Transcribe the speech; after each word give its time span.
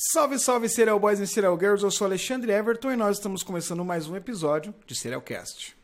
Salve, 0.00 0.38
salve, 0.38 0.68
Serial 0.68 1.00
Boys 1.00 1.18
e 1.18 1.26
Serial 1.26 1.58
Girls, 1.58 1.82
eu 1.82 1.90
sou 1.90 2.04
Alexandre 2.04 2.52
Everton 2.52 2.92
e 2.92 2.96
nós 2.96 3.16
estamos 3.16 3.42
começando 3.42 3.84
mais 3.84 4.06
um 4.06 4.14
episódio 4.14 4.72
de 4.86 4.94
Serialcast. 4.94 5.76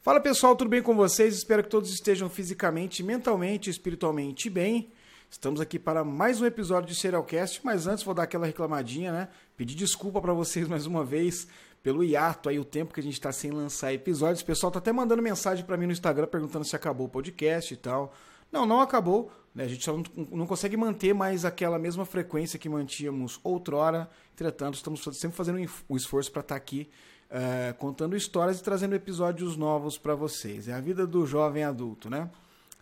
Fala 0.00 0.18
pessoal, 0.20 0.56
tudo 0.56 0.68
bem 0.68 0.82
com 0.82 0.96
vocês? 0.96 1.36
Espero 1.36 1.62
que 1.62 1.68
todos 1.68 1.92
estejam 1.92 2.28
fisicamente, 2.28 3.04
mentalmente 3.04 3.70
espiritualmente 3.70 4.50
bem. 4.50 4.90
Estamos 5.30 5.60
aqui 5.60 5.78
para 5.78 6.02
mais 6.02 6.40
um 6.40 6.44
episódio 6.44 6.88
de 6.88 6.96
Serialcast, 6.96 7.60
mas 7.62 7.86
antes 7.86 8.02
vou 8.02 8.12
dar 8.12 8.24
aquela 8.24 8.46
reclamadinha, 8.46 9.12
né? 9.12 9.28
Pedir 9.56 9.76
desculpa 9.76 10.20
para 10.20 10.32
vocês 10.32 10.66
mais 10.66 10.86
uma 10.86 11.04
vez 11.04 11.46
pelo 11.84 12.02
hiato 12.02 12.48
aí, 12.48 12.58
o 12.58 12.64
tempo 12.64 12.92
que 12.92 12.98
a 12.98 13.02
gente 13.02 13.12
está 13.12 13.30
sem 13.30 13.52
lançar 13.52 13.94
episódios. 13.94 14.40
O 14.40 14.44
pessoal 14.44 14.72
tá 14.72 14.80
até 14.80 14.90
mandando 14.90 15.22
mensagem 15.22 15.64
para 15.64 15.76
mim 15.76 15.86
no 15.86 15.92
Instagram 15.92 16.26
perguntando 16.26 16.64
se 16.64 16.74
acabou 16.74 17.06
o 17.06 17.08
podcast 17.08 17.72
e 17.72 17.76
tal. 17.76 18.12
Não, 18.50 18.66
não 18.66 18.80
acabou. 18.80 19.30
Né? 19.54 19.64
A 19.64 19.68
gente 19.68 19.84
só 19.84 19.96
não, 19.96 20.04
não, 20.30 20.46
consegue 20.46 20.76
manter 20.76 21.14
mais 21.14 21.44
aquela 21.44 21.78
mesma 21.78 22.04
frequência 22.04 22.58
que 22.58 22.68
mantínhamos 22.68 23.40
outrora. 23.42 24.10
Entretanto, 24.32 24.74
estamos 24.74 25.02
sempre 25.16 25.36
fazendo 25.36 25.58
o 25.88 25.96
esforço 25.96 26.30
para 26.30 26.40
estar 26.40 26.54
tá 26.54 26.58
aqui 26.58 26.88
uh, 27.30 27.74
contando 27.74 28.16
histórias 28.16 28.60
e 28.60 28.62
trazendo 28.62 28.94
episódios 28.94 29.56
novos 29.56 29.98
para 29.98 30.14
vocês. 30.14 30.68
É 30.68 30.72
a 30.72 30.80
vida 30.80 31.06
do 31.06 31.26
jovem 31.26 31.64
adulto, 31.64 32.10
né? 32.10 32.30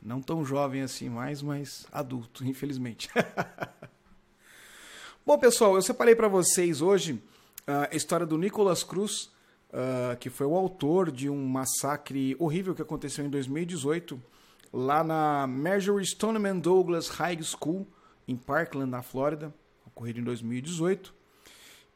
Não 0.03 0.21
tão 0.21 0.45
jovem 0.45 0.83
assim 0.83 1.09
mais, 1.09 1.43
mas 1.43 1.87
adulto, 1.91 2.45
infelizmente. 2.47 3.09
Bom, 5.27 5.37
pessoal, 5.39 5.75
eu 5.75 5.83
separei 5.83 6.15
para 6.15 6.29
vocês 6.29 6.81
hoje 6.81 7.21
ah, 7.67 7.89
a 7.93 7.97
história 7.97 8.25
do 8.25 8.39
Nicolas 8.39 8.83
Cruz, 8.83 9.31
uh, 9.71 10.17
que 10.19 10.31
foi 10.31 10.47
o 10.47 10.55
autor 10.55 11.11
de 11.11 11.29
um 11.29 11.47
massacre 11.47 12.35
horrível 12.39 12.75
que 12.75 12.81
aconteceu 12.81 13.27
em 13.27 13.29
2018 13.29 14.19
lá 14.73 15.03
na 15.03 15.47
Marjorie 15.47 16.05
Stoneman 16.05 16.59
Douglas 16.59 17.09
High 17.09 17.43
School, 17.43 17.87
em 18.27 18.37
Parkland, 18.37 18.91
na 18.91 19.03
Flórida, 19.03 19.55
ocorrido 19.87 20.21
em 20.21 20.25
2018. 20.25 21.15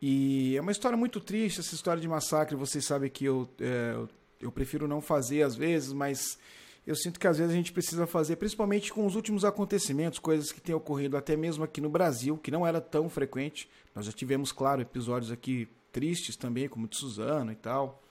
E 0.00 0.56
é 0.56 0.60
uma 0.60 0.72
história 0.72 0.96
muito 0.96 1.20
triste, 1.20 1.60
essa 1.60 1.74
história 1.74 2.00
de 2.00 2.08
massacre. 2.08 2.56
Vocês 2.56 2.84
sabem 2.84 3.08
que 3.08 3.24
eu, 3.24 3.48
é, 3.60 3.96
eu 4.40 4.50
prefiro 4.50 4.88
não 4.88 5.00
fazer 5.00 5.42
às 5.42 5.54
vezes, 5.54 5.92
mas 5.92 6.38
eu 6.86 6.96
sinto 6.96 7.20
que 7.20 7.28
às 7.28 7.38
vezes 7.38 7.52
a 7.52 7.56
gente 7.56 7.72
precisa 7.72 8.06
fazer, 8.06 8.36
principalmente 8.36 8.92
com 8.92 9.06
os 9.06 9.14
últimos 9.14 9.44
acontecimentos, 9.44 10.18
coisas 10.18 10.50
que 10.50 10.60
têm 10.60 10.74
ocorrido 10.74 11.16
até 11.16 11.36
mesmo 11.36 11.62
aqui 11.62 11.80
no 11.80 11.88
Brasil, 11.88 12.36
que 12.36 12.50
não 12.50 12.66
era 12.66 12.80
tão 12.80 13.08
frequente. 13.08 13.70
Nós 13.94 14.06
já 14.06 14.12
tivemos, 14.12 14.50
claro, 14.50 14.82
episódios 14.82 15.30
aqui 15.30 15.68
tristes 15.92 16.34
também, 16.34 16.68
como 16.68 16.88
de 16.88 16.96
Suzano 16.96 17.52
e 17.52 17.56
tal 17.56 18.01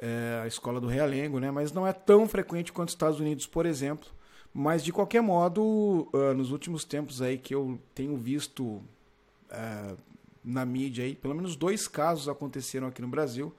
é, 0.00 0.40
a 0.42 0.46
escola 0.46 0.80
do 0.80 0.86
Realengo, 0.86 1.38
né? 1.40 1.50
mas 1.50 1.72
não 1.72 1.86
é 1.86 1.92
tão 1.92 2.28
frequente 2.28 2.72
quanto 2.72 2.88
os 2.88 2.94
Estados 2.94 3.20
Unidos, 3.20 3.46
por 3.46 3.66
exemplo. 3.66 4.08
Mas 4.52 4.82
de 4.82 4.92
qualquer 4.92 5.20
modo, 5.20 6.08
uh, 6.12 6.34
nos 6.34 6.50
últimos 6.50 6.84
tempos 6.84 7.20
aí 7.20 7.36
que 7.36 7.54
eu 7.54 7.78
tenho 7.94 8.16
visto 8.16 8.64
uh, 8.64 9.98
na 10.42 10.64
mídia 10.64 11.04
aí, 11.04 11.14
pelo 11.14 11.34
menos 11.34 11.54
dois 11.54 11.86
casos 11.86 12.28
aconteceram 12.28 12.86
aqui 12.86 13.02
no 13.02 13.08
Brasil. 13.08 13.54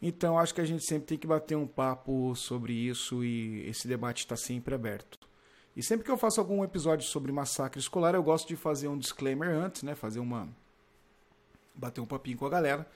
Então 0.00 0.38
acho 0.38 0.54
que 0.54 0.60
a 0.60 0.64
gente 0.64 0.84
sempre 0.84 1.06
tem 1.06 1.18
que 1.18 1.26
bater 1.26 1.56
um 1.56 1.66
papo 1.66 2.34
sobre 2.36 2.72
isso 2.72 3.24
e 3.24 3.66
esse 3.68 3.88
debate 3.88 4.20
está 4.20 4.36
sempre 4.36 4.74
aberto. 4.74 5.18
E 5.76 5.82
sempre 5.82 6.04
que 6.04 6.10
eu 6.10 6.16
faço 6.16 6.40
algum 6.40 6.62
episódio 6.62 7.06
sobre 7.06 7.32
massacre 7.32 7.80
escolar, 7.80 8.14
eu 8.14 8.22
gosto 8.22 8.46
de 8.46 8.54
fazer 8.54 8.86
um 8.86 8.96
disclaimer 8.96 9.48
antes, 9.50 9.82
né? 9.82 9.94
Fazer 9.96 10.20
uma 10.20 10.48
bater 11.74 12.00
um 12.00 12.06
papinho 12.06 12.38
com 12.38 12.46
a 12.46 12.50
galera 12.50 12.88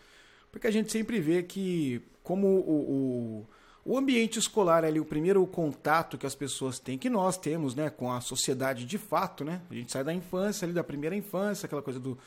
porque 0.51 0.67
a 0.67 0.71
gente 0.71 0.91
sempre 0.91 1.21
vê 1.21 1.43
que, 1.43 2.03
como 2.29 2.47
o, 2.47 3.47
o, 3.87 3.93
o 3.93 3.97
ambiente 3.97 4.39
escolar 4.39 4.85
é 4.85 4.89
ali, 4.89 5.01
o 5.01 5.05
primeiro 5.07 5.47
contato 5.47 6.19
que 6.19 6.27
as 6.27 6.35
pessoas 6.35 6.79
têm, 6.79 6.99
que 6.99 7.09
nós 7.09 7.39
temos 7.39 7.75
né, 7.75 7.89
com 7.89 8.13
a 8.13 8.21
sociedade 8.21 8.85
de 8.85 8.99
fato, 8.99 9.47
né? 9.47 9.63
A 9.71 9.73
gente 9.75 9.91
sai 9.91 10.05
da 10.05 10.13
infância, 10.13 10.67
ali 10.67 10.75
da 10.75 10.85
primeira 10.85 11.17
infância, 11.17 11.65
aquela 11.65 11.81
coisa 11.81 11.99
do, 11.99 12.19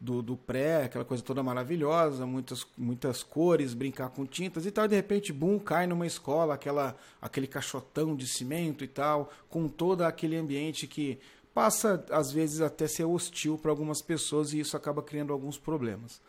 do, 0.00 0.22
do, 0.22 0.38
pré, 0.38 0.84
aquela 0.84 1.04
coisa 1.04 1.22
toda 1.22 1.42
maravilhosa, 1.42 2.24
muitas, 2.24 2.66
muitas 2.78 3.22
cores, 3.22 3.74
brincar 3.74 4.08
com 4.08 4.24
tintas 4.24 4.64
e 4.64 4.70
tal, 4.70 4.86
e 4.86 4.88
de 4.88 4.96
repente, 4.96 5.34
bum, 5.34 5.58
cai 5.58 5.86
numa 5.86 6.06
escola, 6.06 6.54
aquela, 6.54 6.96
aquele 7.20 7.46
caixotão 7.46 8.16
de 8.16 8.26
cimento 8.26 8.82
e 8.82 8.88
tal, 8.88 9.30
com 9.50 9.68
todo 9.68 10.00
aquele 10.00 10.34
ambiente 10.34 10.86
que 10.86 11.20
passa, 11.52 12.02
às 12.10 12.32
vezes, 12.32 12.62
até 12.62 12.88
ser 12.88 13.04
hostil 13.04 13.58
para 13.58 13.70
algumas 13.70 14.00
pessoas 14.00 14.54
e 14.54 14.60
isso 14.60 14.78
acaba 14.78 15.02
criando 15.02 15.30
alguns 15.30 15.58
problemas. 15.58 16.22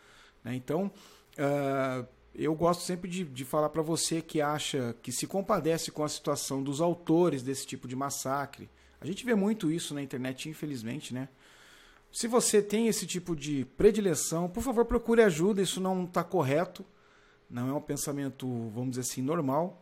Né? 0.43 0.55
Então, 0.55 0.91
Uh, 1.33 2.05
eu 2.35 2.55
gosto 2.55 2.81
sempre 2.81 3.09
de, 3.09 3.23
de 3.23 3.45
falar 3.45 3.69
para 3.69 3.81
você 3.81 4.21
que 4.21 4.41
acha 4.41 4.95
que 5.01 5.11
se 5.11 5.27
compadece 5.27 5.91
com 5.91 6.03
a 6.03 6.09
situação 6.09 6.63
dos 6.63 6.81
autores 6.81 7.43
desse 7.43 7.65
tipo 7.67 7.87
de 7.87 7.95
massacre. 7.95 8.69
A 8.99 9.05
gente 9.05 9.25
vê 9.25 9.35
muito 9.35 9.71
isso 9.71 9.93
na 9.93 10.01
internet, 10.01 10.49
infelizmente, 10.49 11.13
né? 11.13 11.29
Se 12.11 12.27
você 12.27 12.61
tem 12.61 12.87
esse 12.87 13.07
tipo 13.07 13.35
de 13.35 13.65
predileção, 13.75 14.47
por 14.47 14.61
favor, 14.61 14.85
procure 14.85 15.21
ajuda. 15.23 15.61
Isso 15.61 15.81
não 15.81 16.05
está 16.05 16.23
correto. 16.23 16.85
Não 17.49 17.69
é 17.69 17.73
um 17.73 17.81
pensamento, 17.81 18.47
vamos 18.69 18.91
dizer 18.91 19.01
assim, 19.01 19.21
normal. 19.21 19.81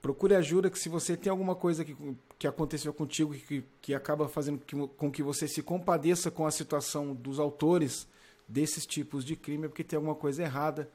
Procure 0.00 0.34
ajuda 0.34 0.70
que 0.70 0.78
se 0.78 0.88
você 0.88 1.16
tem 1.16 1.30
alguma 1.30 1.54
coisa 1.54 1.84
que, 1.84 1.96
que 2.38 2.46
aconteceu 2.46 2.92
contigo 2.92 3.32
que, 3.34 3.64
que 3.80 3.94
acaba 3.94 4.28
fazendo 4.28 4.58
que, 4.58 4.74
com 4.88 5.10
que 5.10 5.22
você 5.22 5.46
se 5.46 5.62
compadeça 5.62 6.30
com 6.30 6.46
a 6.46 6.50
situação 6.50 7.14
dos 7.14 7.38
autores 7.38 8.06
desses 8.48 8.84
tipos 8.84 9.24
de 9.24 9.36
crime 9.36 9.64
é 9.64 9.68
porque 9.68 9.84
tem 9.84 9.96
alguma 9.96 10.14
coisa 10.14 10.42
errada. 10.42 10.90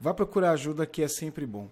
Vá 0.00 0.14
procurar 0.14 0.52
ajuda 0.52 0.86
que 0.86 1.02
é 1.02 1.08
sempre 1.08 1.46
bom. 1.46 1.68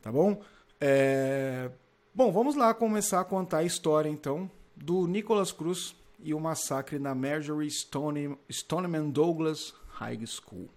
Tá 0.00 0.10
bom? 0.10 0.42
É... 0.80 1.70
Bom, 2.14 2.32
vamos 2.32 2.56
lá 2.56 2.72
começar 2.72 3.20
a 3.20 3.24
contar 3.24 3.58
a 3.58 3.64
história 3.64 4.08
então 4.08 4.50
do 4.74 5.06
Nicholas 5.06 5.52
Cruz 5.52 5.94
e 6.22 6.32
o 6.32 6.40
massacre 6.40 6.98
na 6.98 7.14
Marjorie 7.14 7.70
Stone... 7.70 8.36
Stoneman 8.50 9.10
Douglas 9.10 9.74
High 9.90 10.26
School. 10.26 10.68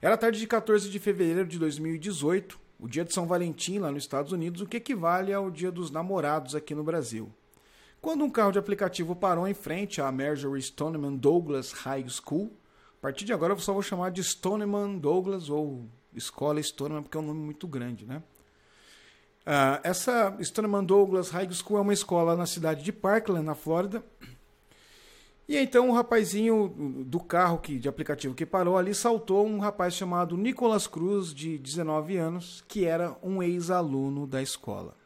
Era 0.00 0.16
tarde 0.16 0.38
de 0.38 0.46
14 0.46 0.88
de 0.88 0.98
fevereiro 0.98 1.46
de 1.46 1.58
2018, 1.58 2.58
o 2.78 2.88
dia 2.88 3.04
de 3.04 3.12
São 3.12 3.26
Valentim 3.26 3.78
lá 3.78 3.90
nos 3.90 4.04
Estados 4.04 4.30
Unidos, 4.30 4.60
o 4.60 4.66
que 4.66 4.76
equivale 4.76 5.32
ao 5.32 5.50
dia 5.50 5.72
dos 5.72 5.90
namorados 5.90 6.54
aqui 6.54 6.74
no 6.74 6.84
Brasil 6.84 7.32
quando 8.00 8.24
um 8.24 8.30
carro 8.30 8.52
de 8.52 8.58
aplicativo 8.58 9.14
parou 9.14 9.46
em 9.46 9.54
frente 9.54 10.00
à 10.00 10.10
Marjorie 10.10 10.62
Stoneman 10.62 11.16
Douglas 11.16 11.72
High 11.72 12.08
School. 12.08 12.50
A 12.98 13.00
partir 13.00 13.24
de 13.24 13.32
agora 13.32 13.52
eu 13.52 13.58
só 13.58 13.72
vou 13.72 13.80
chamar 13.80 14.10
de 14.10 14.22
Stoneman 14.22 14.98
Douglas 14.98 15.48
ou 15.48 15.86
Escola 16.12 16.60
Stoneman, 16.60 17.02
porque 17.02 17.16
é 17.16 17.20
um 17.20 17.26
nome 17.26 17.40
muito 17.40 17.68
grande, 17.68 18.04
né? 18.04 18.20
Uh, 19.46 19.80
essa 19.84 20.36
Stoneman 20.40 20.84
Douglas 20.84 21.30
High 21.30 21.50
School 21.52 21.78
é 21.78 21.82
uma 21.82 21.92
escola 21.92 22.36
na 22.36 22.44
cidade 22.44 22.82
de 22.82 22.92
Parkland, 22.92 23.46
na 23.46 23.54
Flórida. 23.54 24.04
E 25.48 25.56
então 25.56 25.88
o 25.88 25.94
rapazinho 25.94 27.04
do 27.06 27.20
carro 27.20 27.58
que, 27.58 27.78
de 27.78 27.88
aplicativo 27.88 28.34
que 28.34 28.44
parou 28.44 28.76
ali 28.76 28.94
saltou 28.94 29.46
um 29.46 29.60
rapaz 29.60 29.94
chamado 29.94 30.36
Nicolas 30.36 30.86
Cruz, 30.86 31.32
de 31.32 31.56
19 31.56 32.16
anos, 32.16 32.62
que 32.66 32.84
era 32.84 33.16
um 33.22 33.42
ex-aluno 33.42 34.26
da 34.26 34.42
escola. 34.42 34.97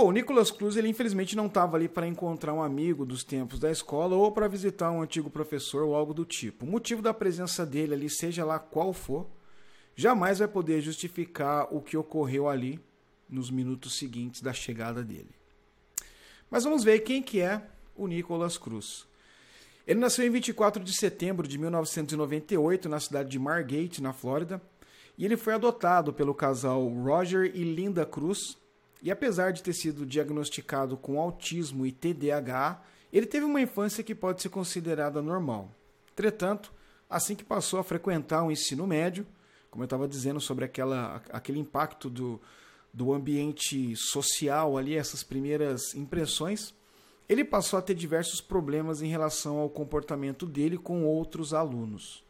Bom, 0.00 0.08
o 0.08 0.12
Nicolas 0.12 0.50
Cruz, 0.50 0.78
ele 0.78 0.88
infelizmente 0.88 1.36
não 1.36 1.44
estava 1.44 1.76
ali 1.76 1.86
para 1.86 2.06
encontrar 2.06 2.54
um 2.54 2.62
amigo 2.62 3.04
dos 3.04 3.22
tempos 3.22 3.58
da 3.58 3.70
escola 3.70 4.16
ou 4.16 4.32
para 4.32 4.48
visitar 4.48 4.90
um 4.90 5.02
antigo 5.02 5.28
professor 5.28 5.82
ou 5.82 5.94
algo 5.94 6.14
do 6.14 6.24
tipo. 6.24 6.64
O 6.64 6.68
motivo 6.70 7.02
da 7.02 7.12
presença 7.12 7.66
dele 7.66 7.92
ali, 7.92 8.08
seja 8.08 8.42
lá 8.42 8.58
qual 8.58 8.94
for, 8.94 9.26
jamais 9.94 10.38
vai 10.38 10.48
poder 10.48 10.80
justificar 10.80 11.68
o 11.70 11.82
que 11.82 11.98
ocorreu 11.98 12.48
ali 12.48 12.80
nos 13.28 13.50
minutos 13.50 13.98
seguintes 13.98 14.40
da 14.40 14.54
chegada 14.54 15.04
dele. 15.04 15.34
Mas 16.50 16.64
vamos 16.64 16.82
ver 16.82 17.00
quem 17.00 17.22
que 17.22 17.42
é 17.42 17.62
o 17.94 18.06
Nicolas 18.06 18.56
Cruz. 18.56 19.06
Ele 19.86 20.00
nasceu 20.00 20.26
em 20.26 20.30
24 20.30 20.82
de 20.82 20.96
setembro 20.96 21.46
de 21.46 21.58
1998 21.58 22.88
na 22.88 23.00
cidade 23.00 23.28
de 23.28 23.38
Margate, 23.38 24.00
na 24.00 24.14
Flórida, 24.14 24.62
e 25.18 25.26
ele 25.26 25.36
foi 25.36 25.52
adotado 25.52 26.10
pelo 26.10 26.34
casal 26.34 26.88
Roger 26.88 27.52
e 27.54 27.62
Linda 27.64 28.06
Cruz 28.06 28.58
e 29.02 29.10
apesar 29.10 29.52
de 29.52 29.62
ter 29.62 29.72
sido 29.72 30.04
diagnosticado 30.04 30.96
com 30.96 31.20
autismo 31.20 31.86
e 31.86 31.92
TDAH, 31.92 32.82
ele 33.12 33.26
teve 33.26 33.44
uma 33.44 33.60
infância 33.60 34.04
que 34.04 34.14
pode 34.14 34.42
ser 34.42 34.50
considerada 34.50 35.22
normal. 35.22 35.74
Entretanto, 36.12 36.72
assim 37.08 37.34
que 37.34 37.44
passou 37.44 37.80
a 37.80 37.84
frequentar 37.84 38.44
o 38.44 38.50
ensino 38.50 38.86
médio, 38.86 39.26
como 39.70 39.82
eu 39.82 39.86
estava 39.86 40.06
dizendo 40.06 40.40
sobre 40.40 40.64
aquela, 40.64 41.22
aquele 41.30 41.58
impacto 41.58 42.10
do, 42.10 42.40
do 42.92 43.12
ambiente 43.12 43.94
social 43.96 44.76
ali, 44.76 44.96
essas 44.96 45.22
primeiras 45.22 45.94
impressões, 45.94 46.74
ele 47.28 47.44
passou 47.44 47.78
a 47.78 47.82
ter 47.82 47.94
diversos 47.94 48.40
problemas 48.40 49.00
em 49.02 49.08
relação 49.08 49.58
ao 49.58 49.70
comportamento 49.70 50.44
dele 50.44 50.76
com 50.76 51.04
outros 51.04 51.54
alunos. 51.54 52.24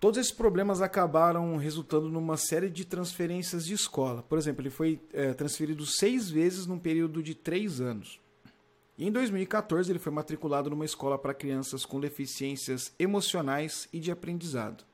Todos 0.00 0.18
esses 0.18 0.32
problemas 0.32 0.80
acabaram 0.80 1.58
resultando 1.58 2.08
numa 2.08 2.38
série 2.38 2.70
de 2.70 2.86
transferências 2.86 3.66
de 3.66 3.74
escola. 3.74 4.22
Por 4.22 4.38
exemplo, 4.38 4.62
ele 4.62 4.70
foi 4.70 4.98
é, 5.12 5.34
transferido 5.34 5.84
seis 5.84 6.30
vezes 6.30 6.66
num 6.66 6.78
período 6.78 7.22
de 7.22 7.34
três 7.34 7.82
anos. 7.82 8.18
E 8.96 9.06
em 9.06 9.12
2014, 9.12 9.92
ele 9.92 9.98
foi 9.98 10.10
matriculado 10.10 10.70
numa 10.70 10.86
escola 10.86 11.18
para 11.18 11.34
crianças 11.34 11.84
com 11.84 12.00
deficiências 12.00 12.94
emocionais 12.98 13.90
e 13.92 14.00
de 14.00 14.10
aprendizado. 14.10 14.84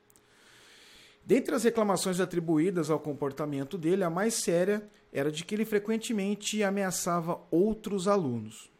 Dentre 1.25 1.55
as 1.55 1.63
reclamações 1.63 2.19
atribuídas 2.19 2.91
ao 2.91 2.99
comportamento 2.99 3.79
dele, 3.79 4.03
a 4.03 4.11
mais 4.11 4.35
séria 4.35 4.89
era 5.13 5.31
de 5.31 5.45
que 5.45 5.55
ele 5.55 5.65
frequentemente 5.65 6.65
ameaçava 6.65 7.41
outros 7.49 8.09
alunos. 8.09 8.71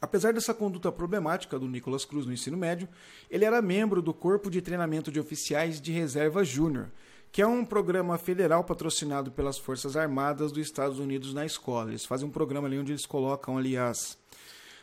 Apesar 0.00 0.32
dessa 0.32 0.52
conduta 0.52 0.92
problemática 0.92 1.58
do 1.58 1.66
Nicolas 1.66 2.04
Cruz 2.04 2.26
no 2.26 2.32
ensino 2.32 2.56
médio, 2.56 2.88
ele 3.30 3.44
era 3.44 3.62
membro 3.62 4.02
do 4.02 4.12
Corpo 4.12 4.50
de 4.50 4.60
Treinamento 4.60 5.10
de 5.10 5.18
Oficiais 5.18 5.80
de 5.80 5.90
Reserva 5.90 6.44
Júnior, 6.44 6.88
que 7.32 7.40
é 7.40 7.46
um 7.46 7.64
programa 7.64 8.18
federal 8.18 8.62
patrocinado 8.62 9.30
pelas 9.30 9.58
Forças 9.58 9.96
Armadas 9.96 10.52
dos 10.52 10.66
Estados 10.66 10.98
Unidos 10.98 11.32
na 11.32 11.46
escola. 11.46 11.90
Eles 11.90 12.04
fazem 12.04 12.28
um 12.28 12.30
programa 12.30 12.68
ali 12.68 12.78
onde 12.78 12.92
eles 12.92 13.06
colocam 13.06 13.56
ali 13.56 13.76
as. 13.76 14.18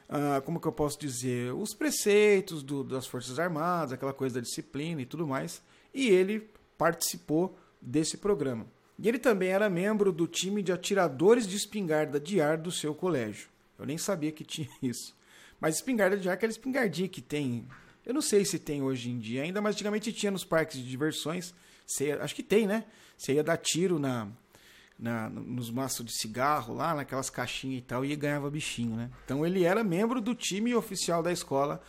Uh, 0.09 0.41
como 0.43 0.59
que 0.59 0.67
eu 0.67 0.71
posso 0.71 0.99
dizer? 0.99 1.53
Os 1.53 1.73
preceitos 1.73 2.61
do, 2.61 2.83
das 2.83 3.07
Forças 3.07 3.39
Armadas, 3.39 3.93
aquela 3.93 4.13
coisa 4.13 4.35
da 4.35 4.41
disciplina 4.41 5.01
e 5.01 5.05
tudo 5.05 5.27
mais. 5.27 5.61
E 5.93 6.09
ele 6.09 6.49
participou 6.77 7.55
desse 7.81 8.17
programa. 8.17 8.65
E 8.97 9.07
ele 9.07 9.19
também 9.19 9.49
era 9.49 9.69
membro 9.69 10.11
do 10.11 10.27
time 10.27 10.61
de 10.61 10.71
atiradores 10.71 11.47
de 11.47 11.55
espingarda 11.55 12.19
de 12.19 12.41
ar 12.41 12.57
do 12.57 12.71
seu 12.71 12.93
colégio. 12.93 13.52
Eu 13.77 13.85
nem 13.85 13.97
sabia 13.97 14.31
que 14.31 14.43
tinha 14.43 14.69
isso. 14.81 15.15
Mas 15.59 15.75
espingarda 15.75 16.17
de 16.17 16.27
ar 16.27 16.33
é 16.33 16.35
aquela 16.35 16.51
espingardinha 16.51 17.07
que 17.07 17.21
tem. 17.21 17.67
Eu 18.05 18.13
não 18.13 18.21
sei 18.21 18.43
se 18.43 18.59
tem 18.59 18.81
hoje 18.81 19.09
em 19.09 19.17
dia 19.17 19.43
ainda, 19.43 19.61
mas 19.61 19.75
antigamente 19.75 20.11
tinha 20.11 20.31
nos 20.31 20.43
parques 20.43 20.77
de 20.77 20.89
diversões. 20.89 21.53
Você, 21.85 22.11
acho 22.11 22.35
que 22.35 22.43
tem, 22.43 22.67
né? 22.67 22.85
Você 23.17 23.33
ia 23.33 23.43
dar 23.43 23.57
tiro 23.57 23.97
na, 23.97 24.27
na, 24.99 25.29
nos 25.29 25.71
maços 25.71 26.05
de 26.05 26.11
cigarro 26.11 26.73
lá, 26.73 26.93
naquelas 26.93 27.29
caixinhas 27.29 27.79
e 27.79 27.81
tal, 27.81 28.03
e 28.03 28.15
ganhava 28.15 28.49
bichinho, 28.49 28.95
né? 28.95 29.09
Então 29.25 29.45
ele 29.45 29.63
era 29.63 29.83
membro 29.83 30.19
do 30.19 30.35
time 30.35 30.75
oficial 30.75 31.23
da 31.23 31.31
escola 31.31 31.81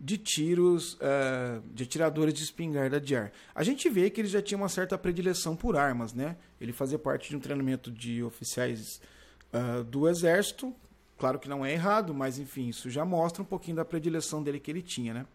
de 0.00 0.16
tiros, 0.16 0.94
uh, 0.94 1.60
de 1.72 1.82
atiradores 1.82 2.32
de 2.32 2.44
espingarda 2.44 3.00
de 3.00 3.16
ar. 3.16 3.32
A 3.54 3.64
gente 3.64 3.88
vê 3.88 4.08
que 4.08 4.20
ele 4.20 4.28
já 4.28 4.40
tinha 4.40 4.56
uma 4.56 4.68
certa 4.68 4.96
predileção 4.96 5.56
por 5.56 5.76
armas, 5.76 6.12
né? 6.12 6.36
Ele 6.60 6.72
fazia 6.72 6.98
parte 6.98 7.30
de 7.30 7.36
um 7.36 7.40
treinamento 7.40 7.90
de 7.90 8.22
oficiais 8.22 9.00
uh, 9.52 9.82
do 9.82 10.08
exército, 10.08 10.74
Claro 11.18 11.38
que 11.38 11.48
não 11.48 11.66
é 11.66 11.72
errado, 11.72 12.14
mas 12.14 12.38
enfim, 12.38 12.68
isso 12.68 12.88
já 12.88 13.04
mostra 13.04 13.42
um 13.42 13.46
pouquinho 13.46 13.76
da 13.76 13.84
predileção 13.84 14.42
dele 14.42 14.60
que 14.60 14.70
ele 14.70 14.80
tinha, 14.80 15.12
né? 15.12 15.26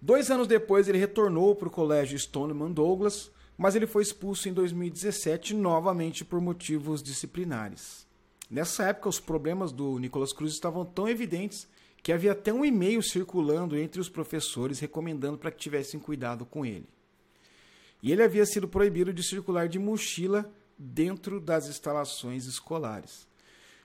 Dois 0.00 0.30
anos 0.30 0.46
depois, 0.46 0.88
ele 0.88 0.98
retornou 0.98 1.56
para 1.56 1.66
o 1.66 1.70
colégio 1.70 2.18
Stoneman 2.18 2.70
Douglas, 2.70 3.32
mas 3.56 3.74
ele 3.74 3.86
foi 3.86 4.02
expulso 4.02 4.48
em 4.48 4.52
2017 4.52 5.54
novamente 5.54 6.24
por 6.24 6.40
motivos 6.40 7.02
disciplinares. 7.02 8.06
Nessa 8.50 8.84
época, 8.84 9.08
os 9.08 9.18
problemas 9.18 9.72
do 9.72 9.98
Nicolas 9.98 10.32
Cruz 10.32 10.52
estavam 10.52 10.84
tão 10.84 11.08
evidentes 11.08 11.66
que 12.02 12.12
havia 12.12 12.32
até 12.32 12.52
um 12.52 12.64
e-mail 12.64 13.02
circulando 13.02 13.76
entre 13.76 14.00
os 14.00 14.10
professores 14.10 14.78
recomendando 14.78 15.38
para 15.38 15.50
que 15.50 15.58
tivessem 15.58 15.98
cuidado 15.98 16.44
com 16.44 16.64
ele. 16.64 16.86
E 18.02 18.12
ele 18.12 18.22
havia 18.22 18.44
sido 18.44 18.68
proibido 18.68 19.12
de 19.12 19.22
circular 19.22 19.66
de 19.68 19.78
mochila 19.78 20.52
dentro 20.78 21.40
das 21.40 21.66
instalações 21.66 22.44
escolares. 22.44 23.26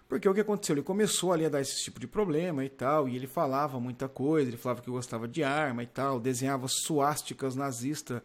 Porque 0.10 0.28
o 0.28 0.34
que 0.34 0.42
aconteceu? 0.42 0.74
Ele 0.74 0.82
começou 0.82 1.32
ali 1.32 1.46
a 1.46 1.50
dar 1.50 1.62
esse 1.62 1.84
tipo 1.84 2.00
de 2.00 2.08
problema 2.08 2.66
e 2.66 2.70
tal, 2.70 3.08
e 3.08 3.16
ele 3.16 3.28
falava 3.28 3.80
muita 3.80 4.10
coisa, 4.10 4.50
ele 4.50 4.58
falava 4.58 4.82
que 4.82 4.90
gostava 4.90 5.28
de 5.28 5.44
arma 5.44 5.84
e 5.84 5.86
tal, 5.86 6.20
desenhava 6.20 6.66
suásticas 6.68 7.56
nazista, 7.56 8.24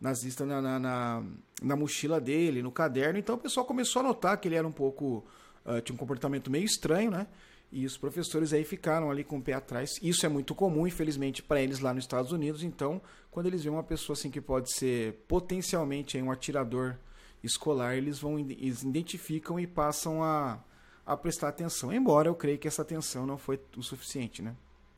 nazista 0.00 0.46
na, 0.46 0.62
na, 0.62 0.78
na, 0.78 1.22
na 1.62 1.76
mochila 1.76 2.18
dele, 2.18 2.62
no 2.62 2.72
caderno. 2.72 3.18
Então 3.18 3.34
o 3.34 3.38
pessoal 3.38 3.66
começou 3.66 4.00
a 4.00 4.02
notar 4.04 4.40
que 4.40 4.48
ele 4.48 4.54
era 4.54 4.66
um 4.66 4.72
pouco. 4.72 5.26
Uh, 5.62 5.80
tinha 5.82 5.94
um 5.94 5.98
comportamento 5.98 6.50
meio 6.50 6.64
estranho, 6.64 7.10
né? 7.10 7.26
E 7.70 7.84
os 7.84 7.98
professores 7.98 8.54
aí 8.54 8.64
ficaram 8.64 9.10
ali 9.10 9.22
com 9.22 9.36
o 9.36 9.42
pé 9.42 9.52
atrás. 9.52 9.98
Isso 10.00 10.24
é 10.24 10.28
muito 10.30 10.54
comum, 10.54 10.86
infelizmente, 10.86 11.42
para 11.42 11.60
eles 11.60 11.80
lá 11.80 11.92
nos 11.92 12.04
Estados 12.04 12.32
Unidos. 12.32 12.62
Então, 12.62 13.02
quando 13.30 13.46
eles 13.46 13.62
veem 13.62 13.74
uma 13.74 13.82
pessoa 13.82 14.14
assim 14.14 14.30
que 14.30 14.40
pode 14.40 14.72
ser 14.72 15.24
potencialmente 15.28 16.16
um 16.22 16.30
atirador 16.30 16.96
escolar, 17.42 17.94
eles 17.94 18.20
vão 18.20 18.38
eles 18.38 18.82
identificam 18.82 19.60
e 19.60 19.66
passam 19.66 20.22
a 20.24 20.64
a 21.06 21.16
prestar 21.16 21.48
atenção. 21.48 21.92
Embora 21.92 22.28
eu 22.28 22.34
creia 22.34 22.58
que 22.58 22.66
essa 22.66 22.82
atenção 22.82 23.24
não 23.24 23.38
foi 23.38 23.60
o 23.76 23.82
suficiente, 23.82 24.42
né? 24.42 24.54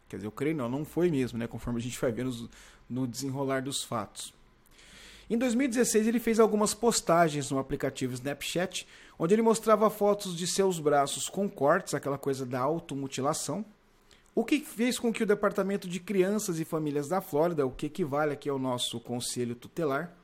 Quer 0.08 0.16
dizer, 0.16 0.26
eu 0.26 0.32
creio 0.32 0.56
não, 0.56 0.68
não 0.68 0.84
foi 0.84 1.10
mesmo, 1.10 1.38
né? 1.38 1.46
Conforme 1.46 1.78
a 1.78 1.82
gente 1.82 2.00
vai 2.00 2.10
ver 2.10 2.24
no, 2.24 2.48
no 2.88 3.06
desenrolar 3.06 3.60
dos 3.60 3.84
fatos. 3.84 4.32
Em 5.28 5.36
2016, 5.36 6.06
ele 6.06 6.18
fez 6.18 6.40
algumas 6.40 6.72
postagens 6.72 7.50
no 7.50 7.58
aplicativo 7.58 8.14
Snapchat, 8.14 8.88
onde 9.18 9.34
ele 9.34 9.42
mostrava 9.42 9.90
fotos 9.90 10.34
de 10.34 10.46
seus 10.46 10.80
braços 10.80 11.28
com 11.28 11.46
cortes, 11.46 11.92
aquela 11.92 12.16
coisa 12.16 12.46
da 12.46 12.60
automutilação, 12.60 13.62
o 14.34 14.42
que 14.42 14.60
fez 14.60 14.98
com 14.98 15.12
que 15.12 15.22
o 15.22 15.26
Departamento 15.26 15.86
de 15.86 16.00
Crianças 16.00 16.58
e 16.58 16.64
Famílias 16.64 17.08
da 17.08 17.20
Flórida, 17.20 17.66
o 17.66 17.70
que 17.70 17.86
equivale 17.86 18.32
aqui 18.32 18.48
ao 18.48 18.58
nosso 18.58 18.98
conselho 19.00 19.54
tutelar, 19.54 20.16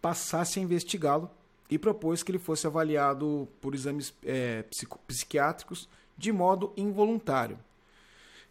passasse 0.00 0.60
a 0.60 0.62
investigá-lo 0.62 1.28
e 1.74 1.78
propôs 1.78 2.22
que 2.22 2.30
ele 2.30 2.38
fosse 2.38 2.68
avaliado 2.68 3.48
por 3.60 3.74
exames 3.74 4.14
é, 4.22 4.64
psiquiátricos 5.08 5.88
de 6.16 6.30
modo 6.30 6.72
involuntário. 6.76 7.58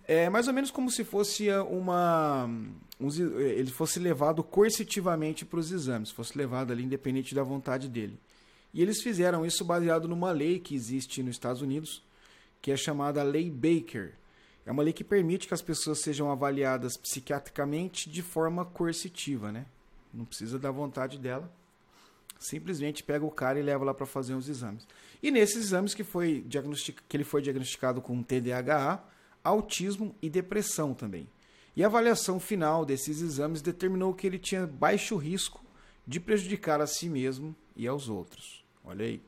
É 0.05 0.29
mais 0.29 0.49
ou 0.49 0.53
menos 0.53 0.69
como 0.69 0.91
se 0.91 1.05
fosse 1.05 1.47
uma. 1.69 2.45
Um, 2.99 3.09
ele 3.39 3.71
fosse 3.71 3.97
levado 3.97 4.43
coercitivamente 4.43 5.45
para 5.45 5.57
os 5.57 5.71
exames, 5.71 6.11
fosse 6.11 6.37
levado 6.37 6.73
ali 6.73 6.83
independente 6.83 7.33
da 7.33 7.43
vontade 7.43 7.87
dele. 7.87 8.19
E 8.73 8.81
eles 8.81 9.01
fizeram 9.01 9.45
isso 9.45 9.63
baseado 9.63 10.05
numa 10.05 10.31
lei 10.31 10.59
que 10.59 10.75
existe 10.75 11.23
nos 11.23 11.35
Estados 11.35 11.61
Unidos, 11.61 12.03
que 12.61 12.73
é 12.73 12.75
chamada 12.75 13.23
Lei 13.23 13.49
Baker. 13.49 14.15
É 14.65 14.71
uma 14.73 14.83
lei 14.83 14.91
que 14.91 15.03
permite 15.03 15.47
que 15.47 15.53
as 15.53 15.61
pessoas 15.61 16.01
sejam 16.01 16.29
avaliadas 16.29 16.97
psiquiatricamente 16.97 18.09
de 18.09 18.21
forma 18.21 18.65
coercitiva, 18.65 19.49
né? 19.49 19.65
Não 20.13 20.25
precisa 20.25 20.59
da 20.59 20.71
vontade 20.71 21.17
dela 21.17 21.49
simplesmente 22.47 23.03
pega 23.03 23.25
o 23.25 23.31
cara 23.31 23.59
e 23.59 23.63
leva 23.63 23.85
lá 23.85 23.93
para 23.93 24.05
fazer 24.05 24.33
uns 24.33 24.47
exames. 24.47 24.87
E 25.21 25.31
nesses 25.31 25.65
exames 25.65 25.93
que, 25.93 26.03
foi 26.03 26.45
que 27.07 27.17
ele 27.17 27.23
foi 27.23 27.41
diagnosticado 27.41 28.01
com 28.01 28.21
TDAH, 28.21 29.03
autismo 29.43 30.15
e 30.21 30.29
depressão 30.29 30.93
também. 30.93 31.27
E 31.75 31.83
a 31.83 31.87
avaliação 31.87 32.39
final 32.39 32.85
desses 32.85 33.21
exames 33.21 33.61
determinou 33.61 34.13
que 34.13 34.27
ele 34.27 34.37
tinha 34.37 34.67
baixo 34.67 35.15
risco 35.15 35.63
de 36.05 36.19
prejudicar 36.19 36.81
a 36.81 36.87
si 36.87 37.09
mesmo 37.09 37.55
e 37.75 37.87
aos 37.87 38.09
outros. 38.09 38.63
Olha 38.83 39.05
aí. 39.05 39.21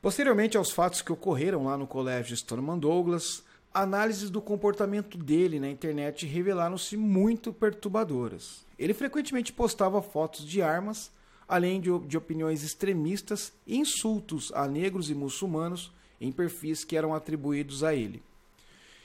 Posteriormente 0.00 0.56
aos 0.56 0.70
fatos 0.70 1.00
que 1.00 1.12
ocorreram 1.12 1.64
lá 1.64 1.76
no 1.76 1.86
colégio 1.86 2.36
Stoneman 2.36 2.78
Douglas, 2.78 3.44
análises 3.72 4.30
do 4.30 4.42
comportamento 4.42 5.16
dele 5.16 5.58
na 5.58 5.68
internet 5.68 6.26
revelaram-se 6.26 6.96
muito 6.96 7.52
perturbadoras. 7.52 8.66
Ele 8.78 8.92
frequentemente 8.92 9.52
postava 9.52 10.02
fotos 10.02 10.44
de 10.44 10.60
armas 10.60 11.10
além 11.48 11.80
de, 11.80 11.90
de 12.00 12.16
opiniões 12.16 12.62
extremistas 12.62 13.52
e 13.66 13.76
insultos 13.76 14.52
a 14.54 14.66
negros 14.66 15.10
e 15.10 15.14
muçulmanos 15.14 15.92
em 16.20 16.30
perfis 16.30 16.84
que 16.84 16.96
eram 16.96 17.14
atribuídos 17.14 17.82
a 17.82 17.94
ele. 17.94 18.22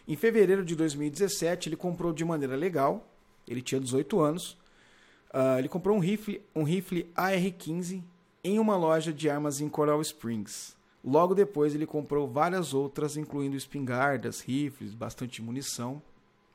Em 0.07 0.15
fevereiro 0.15 0.63
de 0.63 0.75
2017, 0.75 1.69
ele 1.69 1.75
comprou 1.75 2.13
de 2.13 2.23
maneira 2.23 2.55
legal, 2.55 3.05
ele 3.47 3.61
tinha 3.61 3.81
18 3.81 4.19
anos, 4.19 4.51
uh, 5.33 5.57
ele 5.57 5.67
comprou 5.67 5.97
um 5.97 5.99
rifle, 5.99 6.41
um 6.55 6.63
rifle 6.63 7.11
AR-15 7.15 8.01
em 8.43 8.59
uma 8.59 8.77
loja 8.77 9.11
de 9.11 9.29
armas 9.29 9.59
em 9.59 9.67
Coral 9.67 10.01
Springs. 10.01 10.77
Logo 11.03 11.33
depois, 11.35 11.73
ele 11.75 11.85
comprou 11.85 12.27
várias 12.27 12.73
outras, 12.73 13.17
incluindo 13.17 13.55
espingardas, 13.55 14.41
rifles, 14.41 14.93
bastante 14.93 15.41
munição. 15.41 16.01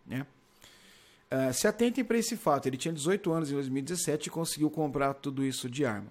Né? 0.06 0.26
Uh, 1.32 1.50
se 1.54 1.66
atentem 1.66 2.04
para 2.04 2.18
esse 2.18 2.36
fato, 2.36 2.66
ele 2.66 2.76
tinha 2.76 2.92
18 2.92 3.32
anos 3.32 3.50
em 3.50 3.54
2017 3.54 4.26
e 4.26 4.30
conseguiu 4.30 4.68
comprar 4.68 5.14
tudo 5.14 5.42
isso 5.42 5.66
de 5.70 5.82
arma. 5.82 6.08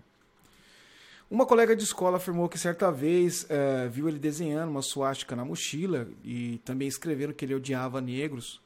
Uma 1.30 1.46
colega 1.46 1.76
de 1.76 1.84
escola 1.84 2.18
afirmou 2.18 2.50
que 2.50 2.58
certa 2.58 2.92
vez 2.92 3.44
uh, 3.44 3.88
viu 3.92 4.10
ele 4.10 4.18
desenhando 4.18 4.70
uma 4.70 4.82
suástica 4.82 5.36
na 5.36 5.46
mochila 5.46 6.08
e 6.26 6.60
também 6.66 6.88
escrevendo 6.88 7.36
que 7.36 7.46
ele 7.46 7.54
odiava 7.54 8.02
negros. 8.02 8.60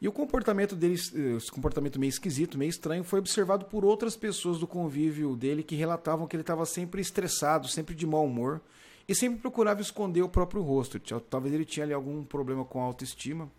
E 0.00 0.08
o 0.08 0.12
comportamento 0.12 0.74
dele, 0.74 0.98
eh, 1.14 1.36
esse 1.36 1.52
comportamento 1.52 2.00
meio 2.00 2.08
esquisito, 2.08 2.56
meio 2.56 2.70
estranho, 2.70 3.04
foi 3.04 3.18
observado 3.18 3.66
por 3.66 3.84
outras 3.84 4.16
pessoas 4.16 4.58
do 4.58 4.66
convívio 4.66 5.36
dele 5.36 5.62
que 5.62 5.76
relatavam 5.76 6.26
que 6.26 6.34
ele 6.34 6.42
estava 6.42 6.64
sempre 6.64 7.02
estressado, 7.02 7.68
sempre 7.68 7.94
de 7.94 8.06
mau 8.06 8.24
humor 8.24 8.62
e 9.06 9.14
sempre 9.14 9.38
procurava 9.38 9.82
esconder 9.82 10.22
o 10.22 10.28
próprio 10.28 10.62
rosto. 10.62 10.98
Talvez 11.28 11.54
ele 11.54 11.66
tinha 11.66 11.84
ali 11.84 11.92
algum 11.92 12.24
problema 12.24 12.64
com 12.64 12.80
autoestima. 12.80 13.50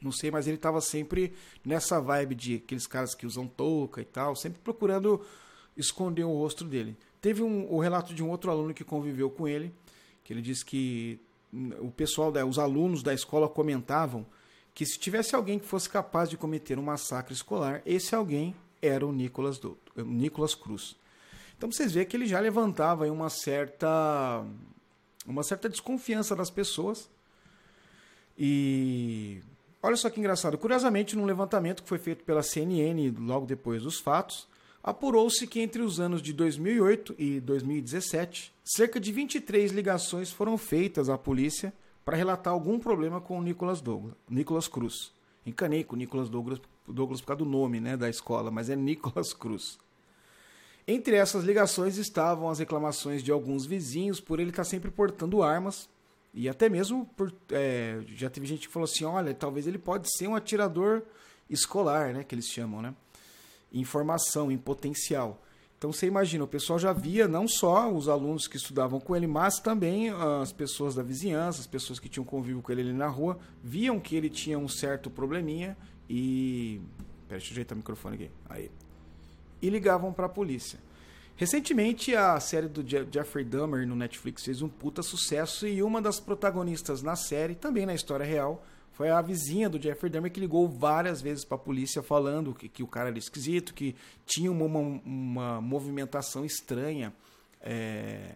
Não 0.00 0.12
sei, 0.12 0.30
mas 0.30 0.46
ele 0.46 0.56
estava 0.56 0.80
sempre 0.80 1.32
nessa 1.64 2.00
vibe 2.00 2.34
de 2.34 2.54
aqueles 2.56 2.86
caras 2.86 3.14
que 3.14 3.26
usam 3.26 3.46
touca 3.46 4.00
e 4.00 4.04
tal, 4.04 4.36
sempre 4.36 4.60
procurando 4.62 5.24
esconder 5.76 6.24
o 6.24 6.32
rosto 6.32 6.64
dele. 6.64 6.96
Teve 7.20 7.42
um, 7.42 7.72
o 7.72 7.80
relato 7.80 8.14
de 8.14 8.22
um 8.22 8.30
outro 8.30 8.50
aluno 8.50 8.72
que 8.72 8.84
conviveu 8.84 9.28
com 9.30 9.48
ele, 9.48 9.72
que 10.22 10.32
ele 10.32 10.42
disse 10.42 10.64
que 10.64 11.20
o 11.80 11.90
pessoal, 11.90 12.32
os 12.48 12.58
alunos 12.58 13.02
da 13.02 13.14
escola 13.14 13.48
comentavam 13.48 14.26
que 14.74 14.86
se 14.86 14.98
tivesse 14.98 15.34
alguém 15.34 15.58
que 15.58 15.66
fosse 15.66 15.88
capaz 15.90 16.30
de 16.30 16.36
cometer 16.36 16.78
um 16.78 16.82
massacre 16.82 17.34
escolar, 17.34 17.82
esse 17.84 18.14
alguém 18.14 18.54
era 18.80 19.04
o 19.04 19.12
Nicolas, 19.12 19.58
do, 19.58 19.76
o 19.96 20.02
Nicolas 20.02 20.54
Cruz. 20.54 20.94
Então 21.56 21.70
vocês 21.72 21.92
veem 21.92 22.06
que 22.06 22.16
ele 22.16 22.26
já 22.26 22.38
levantava 22.38 23.10
uma 23.10 23.28
certa 23.28 24.44
uma 25.26 25.42
certa 25.42 25.68
desconfiança 25.68 26.36
das 26.36 26.48
pessoas 26.48 27.10
e 28.38 29.42
Olha 29.82 29.96
só 29.96 30.10
que 30.10 30.18
engraçado. 30.18 30.58
Curiosamente, 30.58 31.16
num 31.16 31.24
levantamento 31.24 31.82
que 31.82 31.88
foi 31.88 31.98
feito 31.98 32.24
pela 32.24 32.42
CNN 32.42 33.10
logo 33.18 33.46
depois 33.46 33.82
dos 33.82 34.00
fatos, 34.00 34.48
apurou-se 34.82 35.46
que 35.46 35.60
entre 35.60 35.82
os 35.82 36.00
anos 36.00 36.20
de 36.20 36.32
2008 36.32 37.14
e 37.18 37.40
2017, 37.40 38.52
cerca 38.64 38.98
de 38.98 39.12
23 39.12 39.70
ligações 39.70 40.32
foram 40.32 40.58
feitas 40.58 41.08
à 41.08 41.16
polícia 41.16 41.72
para 42.04 42.16
relatar 42.16 42.52
algum 42.52 42.78
problema 42.78 43.20
com 43.20 43.38
o 43.38 43.42
Nicolas 43.42 43.80
Douglas, 43.80 44.14
Nicolas 44.28 44.66
Cruz. 44.66 45.12
Encanei 45.46 45.84
com 45.84 45.94
o 45.94 45.98
Nicolas 45.98 46.28
Douglas, 46.28 46.60
Douglas 46.86 47.20
por 47.20 47.28
causa 47.28 47.44
do 47.44 47.48
nome 47.48 47.80
né, 47.80 47.96
da 47.96 48.08
escola, 48.08 48.50
mas 48.50 48.68
é 48.68 48.76
Nicolas 48.76 49.32
Cruz. 49.32 49.78
Entre 50.86 51.16
essas 51.16 51.44
ligações 51.44 51.98
estavam 51.98 52.48
as 52.48 52.58
reclamações 52.58 53.22
de 53.22 53.30
alguns 53.30 53.66
vizinhos 53.66 54.20
por 54.20 54.40
ele 54.40 54.50
estar 54.50 54.64
sempre 54.64 54.90
portando 54.90 55.42
armas 55.42 55.88
e 56.32 56.48
até 56.48 56.68
mesmo 56.68 57.06
por 57.16 57.32
é, 57.50 58.00
já 58.08 58.28
teve 58.28 58.46
gente 58.46 58.66
que 58.66 58.72
falou 58.72 58.84
assim, 58.84 59.04
olha, 59.04 59.34
talvez 59.34 59.66
ele 59.66 59.78
pode 59.78 60.08
ser 60.16 60.28
um 60.28 60.34
atirador 60.34 61.02
escolar, 61.48 62.12
né, 62.12 62.24
que 62.24 62.34
eles 62.34 62.46
chamam, 62.46 62.82
né? 62.82 62.94
Informação, 63.72 64.50
em 64.50 64.58
potencial. 64.58 65.42
Então 65.78 65.92
você 65.92 66.06
imagina, 66.06 66.42
o 66.42 66.48
pessoal 66.48 66.76
já 66.76 66.92
via 66.92 67.28
não 67.28 67.46
só 67.46 67.88
os 67.88 68.08
alunos 68.08 68.48
que 68.48 68.56
estudavam 68.56 68.98
com 68.98 69.14
ele, 69.14 69.28
mas 69.28 69.60
também 69.60 70.10
as 70.10 70.52
pessoas 70.52 70.96
da 70.96 71.04
vizinhança, 71.04 71.60
as 71.60 71.68
pessoas 71.68 72.00
que 72.00 72.08
tinham 72.08 72.24
convívio 72.24 72.60
com 72.60 72.72
ele 72.72 72.80
ali 72.80 72.92
na 72.92 73.06
rua, 73.06 73.38
viam 73.62 74.00
que 74.00 74.16
ele 74.16 74.28
tinha 74.28 74.58
um 74.58 74.68
certo 74.68 75.08
probleminha 75.08 75.76
e. 76.10 76.80
Pera, 77.28 77.38
deixa 77.38 77.52
eu 77.52 77.54
ajeitar 77.54 77.76
o 77.76 77.78
microfone 77.78 78.16
aqui. 78.16 78.30
Aí. 78.48 78.70
E 79.62 79.70
ligavam 79.70 80.12
para 80.12 80.26
a 80.26 80.28
polícia. 80.28 80.80
Recentemente, 81.38 82.16
a 82.16 82.40
série 82.40 82.66
do 82.66 82.84
Jeffrey 82.84 83.44
Dahmer 83.44 83.86
no 83.86 83.94
Netflix 83.94 84.44
fez 84.44 84.60
um 84.60 84.68
puta 84.68 85.04
sucesso 85.04 85.68
e 85.68 85.80
uma 85.84 86.02
das 86.02 86.18
protagonistas 86.18 87.00
na 87.00 87.14
série, 87.14 87.54
também 87.54 87.86
na 87.86 87.94
história 87.94 88.26
real, 88.26 88.66
foi 88.90 89.08
a 89.08 89.22
vizinha 89.22 89.68
do 89.68 89.80
Jeffrey 89.80 90.10
Dahmer 90.10 90.32
que 90.32 90.40
ligou 90.40 90.68
várias 90.68 91.22
vezes 91.22 91.44
para 91.44 91.54
a 91.54 91.60
polícia 91.60 92.02
falando 92.02 92.52
que, 92.52 92.68
que, 92.68 92.82
o 92.82 92.88
cara 92.88 93.10
era 93.10 93.18
esquisito, 93.18 93.72
que 93.72 93.94
tinha 94.26 94.50
uma, 94.50 94.64
uma, 94.64 95.60
movimentação 95.60 96.44
estranha 96.44 97.14
é, 97.60 98.34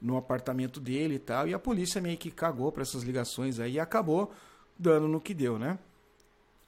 no 0.00 0.16
apartamento 0.16 0.78
dele 0.78 1.16
e 1.16 1.18
tal. 1.18 1.48
E 1.48 1.54
a 1.54 1.58
polícia 1.58 2.00
meio 2.00 2.16
que 2.16 2.30
cagou 2.30 2.70
para 2.70 2.82
essas 2.82 3.02
ligações 3.02 3.58
aí 3.58 3.72
e 3.72 3.80
acabou 3.80 4.32
dando 4.78 5.08
no 5.08 5.20
que 5.20 5.34
deu, 5.34 5.58
né? 5.58 5.76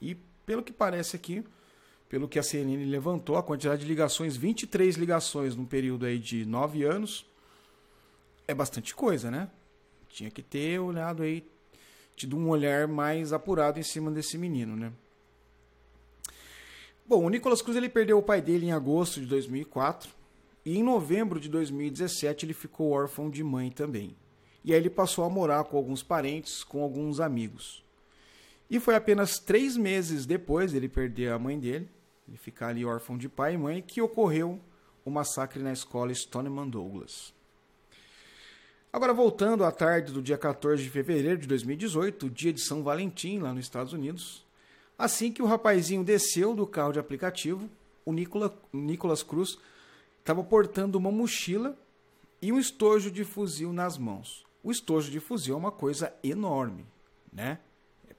E 0.01 0.15
pelo 0.45 0.61
que 0.61 0.73
parece 0.73 1.15
aqui, 1.15 1.45
pelo 2.09 2.27
que 2.27 2.39
a 2.39 2.43
CNN 2.43 2.85
levantou, 2.85 3.37
a 3.37 3.43
quantidade 3.43 3.81
de 3.81 3.87
ligações, 3.87 4.35
23 4.35 4.95
ligações 4.95 5.55
num 5.55 5.65
período 5.65 6.05
aí 6.05 6.17
de 6.17 6.45
9 6.45 6.83
anos, 6.83 7.25
é 8.47 8.53
bastante 8.53 8.95
coisa, 8.95 9.29
né? 9.29 9.49
Tinha 10.09 10.31
que 10.31 10.41
ter 10.41 10.79
olhado 10.79 11.23
aí 11.23 11.45
tido 12.15 12.35
um 12.35 12.49
olhar 12.49 12.87
mais 12.87 13.31
apurado 13.31 13.79
em 13.79 13.83
cima 13.83 14.09
desse 14.09 14.37
menino, 14.37 14.75
né? 14.75 14.91
Bom, 17.05 17.23
o 17.23 17.29
Nicolas 17.29 17.61
Cruz 17.61 17.77
ele 17.77 17.87
perdeu 17.87 18.17
o 18.17 18.23
pai 18.23 18.41
dele 18.41 18.65
em 18.65 18.71
agosto 18.71 19.21
de 19.21 19.27
2004 19.27 20.09
e 20.65 20.77
em 20.77 20.83
novembro 20.83 21.39
de 21.39 21.47
2017 21.47 22.45
ele 22.45 22.53
ficou 22.53 22.91
órfão 22.91 23.29
de 23.29 23.43
mãe 23.43 23.69
também. 23.69 24.15
E 24.65 24.73
aí 24.73 24.79
ele 24.79 24.89
passou 24.89 25.23
a 25.23 25.29
morar 25.29 25.63
com 25.65 25.77
alguns 25.77 26.03
parentes, 26.03 26.63
com 26.63 26.81
alguns 26.81 27.19
amigos. 27.19 27.83
E 28.69 28.79
foi 28.79 28.95
apenas 28.95 29.39
três 29.39 29.77
meses 29.77 30.25
depois 30.25 30.73
ele 30.73 30.89
perder 30.89 31.31
a 31.31 31.39
mãe 31.39 31.57
dele, 31.57 31.87
ele 32.27 32.37
ficar 32.37 32.67
ali 32.67 32.83
órfão 32.85 33.17
de 33.17 33.29
pai 33.29 33.53
e 33.53 33.57
mãe, 33.57 33.81
que 33.81 34.01
ocorreu 34.01 34.59
o 35.05 35.09
massacre 35.09 35.61
na 35.61 35.71
escola 35.71 36.13
Stoneman 36.13 36.67
Douglas. 36.67 37.33
Agora, 38.91 39.13
voltando 39.13 39.63
à 39.63 39.71
tarde 39.71 40.11
do 40.11 40.21
dia 40.21 40.37
14 40.37 40.83
de 40.83 40.89
fevereiro 40.89 41.37
de 41.37 41.47
2018, 41.47 42.29
dia 42.29 42.51
de 42.51 42.61
São 42.61 42.83
Valentim, 42.83 43.39
lá 43.39 43.53
nos 43.53 43.65
Estados 43.65 43.93
Unidos, 43.93 44.45
assim 44.97 45.31
que 45.31 45.41
o 45.41 45.45
rapazinho 45.45 46.03
desceu 46.03 46.55
do 46.55 46.65
carro 46.65 46.93
de 46.93 46.99
aplicativo, 46.99 47.69
o 48.05 48.11
Nicola, 48.11 48.57
Nicolas 48.73 49.21
Cruz 49.21 49.57
estava 50.19 50.43
portando 50.43 50.97
uma 50.97 51.11
mochila 51.11 51.77
e 52.41 52.51
um 52.51 52.59
estojo 52.59 53.11
de 53.11 53.23
fuzil 53.23 53.71
nas 53.71 53.97
mãos. 53.97 54.45
O 54.63 54.71
estojo 54.71 55.11
de 55.11 55.19
fuzil 55.19 55.55
é 55.55 55.57
uma 55.57 55.71
coisa 55.71 56.13
enorme, 56.23 56.85
né? 57.31 57.59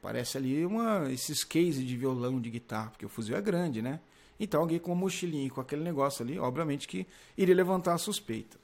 Parece 0.00 0.38
ali 0.38 0.64
uma, 0.64 1.10
esses 1.10 1.42
cases 1.42 1.84
de 1.84 1.96
violão, 1.96 2.40
de 2.40 2.50
guitarra, 2.50 2.90
porque 2.90 3.04
o 3.04 3.08
fuzil 3.08 3.36
é 3.36 3.40
grande, 3.40 3.82
né? 3.82 4.00
Então 4.38 4.60
alguém 4.60 4.78
com 4.78 4.92
uma 4.92 5.00
mochilinha, 5.00 5.50
com 5.50 5.60
aquele 5.60 5.82
negócio 5.82 6.24
ali, 6.24 6.38
obviamente 6.38 6.86
que 6.86 7.06
iria 7.36 7.54
levantar 7.54 7.94
a 7.94 7.98
suspeita. 7.98 8.56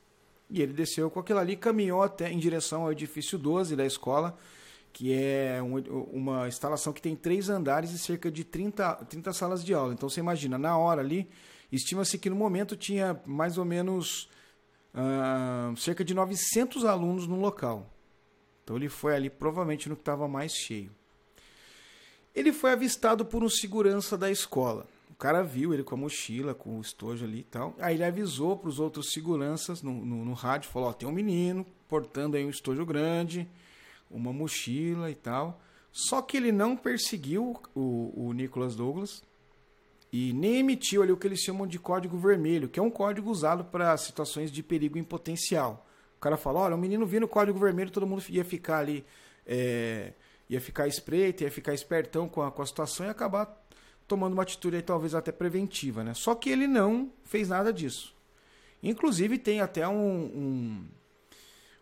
E 0.48 0.62
ele 0.62 0.72
desceu 0.72 1.10
com 1.10 1.18
aquilo 1.18 1.38
ali, 1.40 1.56
caminhou 1.56 2.02
até 2.02 2.30
em 2.30 2.38
direção 2.38 2.82
ao 2.82 2.92
edifício 2.92 3.36
12 3.36 3.74
da 3.74 3.84
escola, 3.84 4.38
que 4.92 5.12
é 5.12 5.60
um, 5.60 5.78
uma 6.12 6.46
instalação 6.46 6.92
que 6.92 7.02
tem 7.02 7.16
três 7.16 7.48
andares 7.48 7.90
e 7.90 7.98
cerca 7.98 8.30
de 8.30 8.44
30, 8.44 8.94
30 9.06 9.32
salas 9.32 9.64
de 9.64 9.74
aula. 9.74 9.92
Então 9.92 10.08
você 10.08 10.20
imagina, 10.20 10.56
na 10.56 10.78
hora 10.78 11.00
ali, 11.00 11.28
estima-se 11.72 12.16
que 12.18 12.30
no 12.30 12.36
momento 12.36 12.76
tinha 12.76 13.20
mais 13.26 13.58
ou 13.58 13.64
menos 13.64 14.28
uh, 14.94 15.76
cerca 15.76 16.04
de 16.04 16.14
900 16.14 16.84
alunos 16.84 17.26
no 17.26 17.40
local. 17.40 17.90
Então 18.62 18.76
ele 18.76 18.88
foi 18.88 19.16
ali 19.16 19.28
provavelmente 19.28 19.88
no 19.88 19.96
que 19.96 20.02
estava 20.02 20.28
mais 20.28 20.52
cheio. 20.52 20.92
Ele 22.34 22.52
foi 22.52 22.72
avistado 22.72 23.24
por 23.24 23.44
um 23.44 23.48
segurança 23.48 24.18
da 24.18 24.30
escola. 24.30 24.86
O 25.10 25.14
cara 25.14 25.42
viu 25.42 25.72
ele 25.72 25.84
com 25.84 25.94
a 25.94 25.98
mochila, 25.98 26.54
com 26.54 26.78
o 26.78 26.80
estojo 26.80 27.24
ali 27.24 27.40
e 27.40 27.44
tal. 27.44 27.74
Aí 27.78 27.94
ele 27.94 28.04
avisou 28.04 28.56
para 28.56 28.68
os 28.68 28.80
outros 28.80 29.12
seguranças 29.12 29.80
no, 29.80 29.92
no, 30.04 30.24
no 30.24 30.32
rádio, 30.32 30.70
falou, 30.70 30.88
ó, 30.88 30.92
tem 30.92 31.08
um 31.08 31.12
menino 31.12 31.64
portando 31.88 32.36
aí 32.36 32.44
um 32.44 32.50
estojo 32.50 32.84
grande, 32.84 33.48
uma 34.10 34.32
mochila 34.32 35.10
e 35.10 35.14
tal. 35.14 35.60
Só 35.92 36.20
que 36.20 36.36
ele 36.36 36.50
não 36.50 36.76
perseguiu 36.76 37.56
o, 37.72 38.12
o 38.16 38.32
Nicholas 38.32 38.74
Douglas 38.74 39.22
e 40.12 40.32
nem 40.32 40.56
emitiu 40.56 41.02
ali 41.02 41.12
o 41.12 41.16
que 41.16 41.28
eles 41.28 41.40
chamam 41.40 41.66
de 41.66 41.78
código 41.78 42.18
vermelho, 42.18 42.68
que 42.68 42.80
é 42.80 42.82
um 42.82 42.90
código 42.90 43.30
usado 43.30 43.64
para 43.64 43.96
situações 43.96 44.50
de 44.50 44.62
perigo 44.62 44.98
em 44.98 45.04
potencial. 45.04 45.86
O 46.16 46.20
cara 46.20 46.36
falou, 46.36 46.62
olha, 46.62 46.74
o 46.74 46.78
menino 46.78 47.06
vindo 47.06 47.28
código 47.28 47.58
vermelho, 47.58 47.92
todo 47.92 48.06
mundo 48.06 48.24
ia 48.28 48.44
ficar 48.44 48.78
ali, 48.78 49.04
é, 49.46 50.12
ia 50.48 50.60
ficar 50.60 50.86
espreito, 50.86 51.42
ia 51.42 51.50
ficar 51.50 51.74
espertão 51.74 52.28
com 52.28 52.42
a, 52.42 52.50
com 52.50 52.62
a 52.62 52.66
situação 52.66 53.06
e 53.06 53.08
acabar 53.08 53.64
tomando 54.06 54.34
uma 54.34 54.42
atitude 54.42 54.76
aí, 54.76 54.82
talvez 54.82 55.14
até 55.14 55.32
preventiva, 55.32 56.04
né? 56.04 56.12
Só 56.14 56.34
que 56.34 56.50
ele 56.50 56.66
não 56.66 57.10
fez 57.24 57.48
nada 57.48 57.72
disso. 57.72 58.14
Inclusive 58.82 59.38
tem 59.38 59.60
até 59.60 59.88
um, 59.88 59.94
um, 59.96 60.84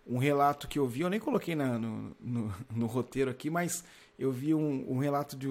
um 0.06 0.18
relato 0.18 0.68
que 0.68 0.78
eu 0.78 0.86
vi, 0.86 1.00
eu 1.00 1.10
nem 1.10 1.18
coloquei 1.18 1.54
na, 1.54 1.78
no, 1.78 2.16
no, 2.20 2.54
no, 2.74 2.86
roteiro 2.86 3.30
aqui, 3.30 3.50
mas 3.50 3.82
eu 4.18 4.30
vi 4.30 4.54
um, 4.54 4.92
um 4.92 4.98
relato 4.98 5.36
de. 5.36 5.48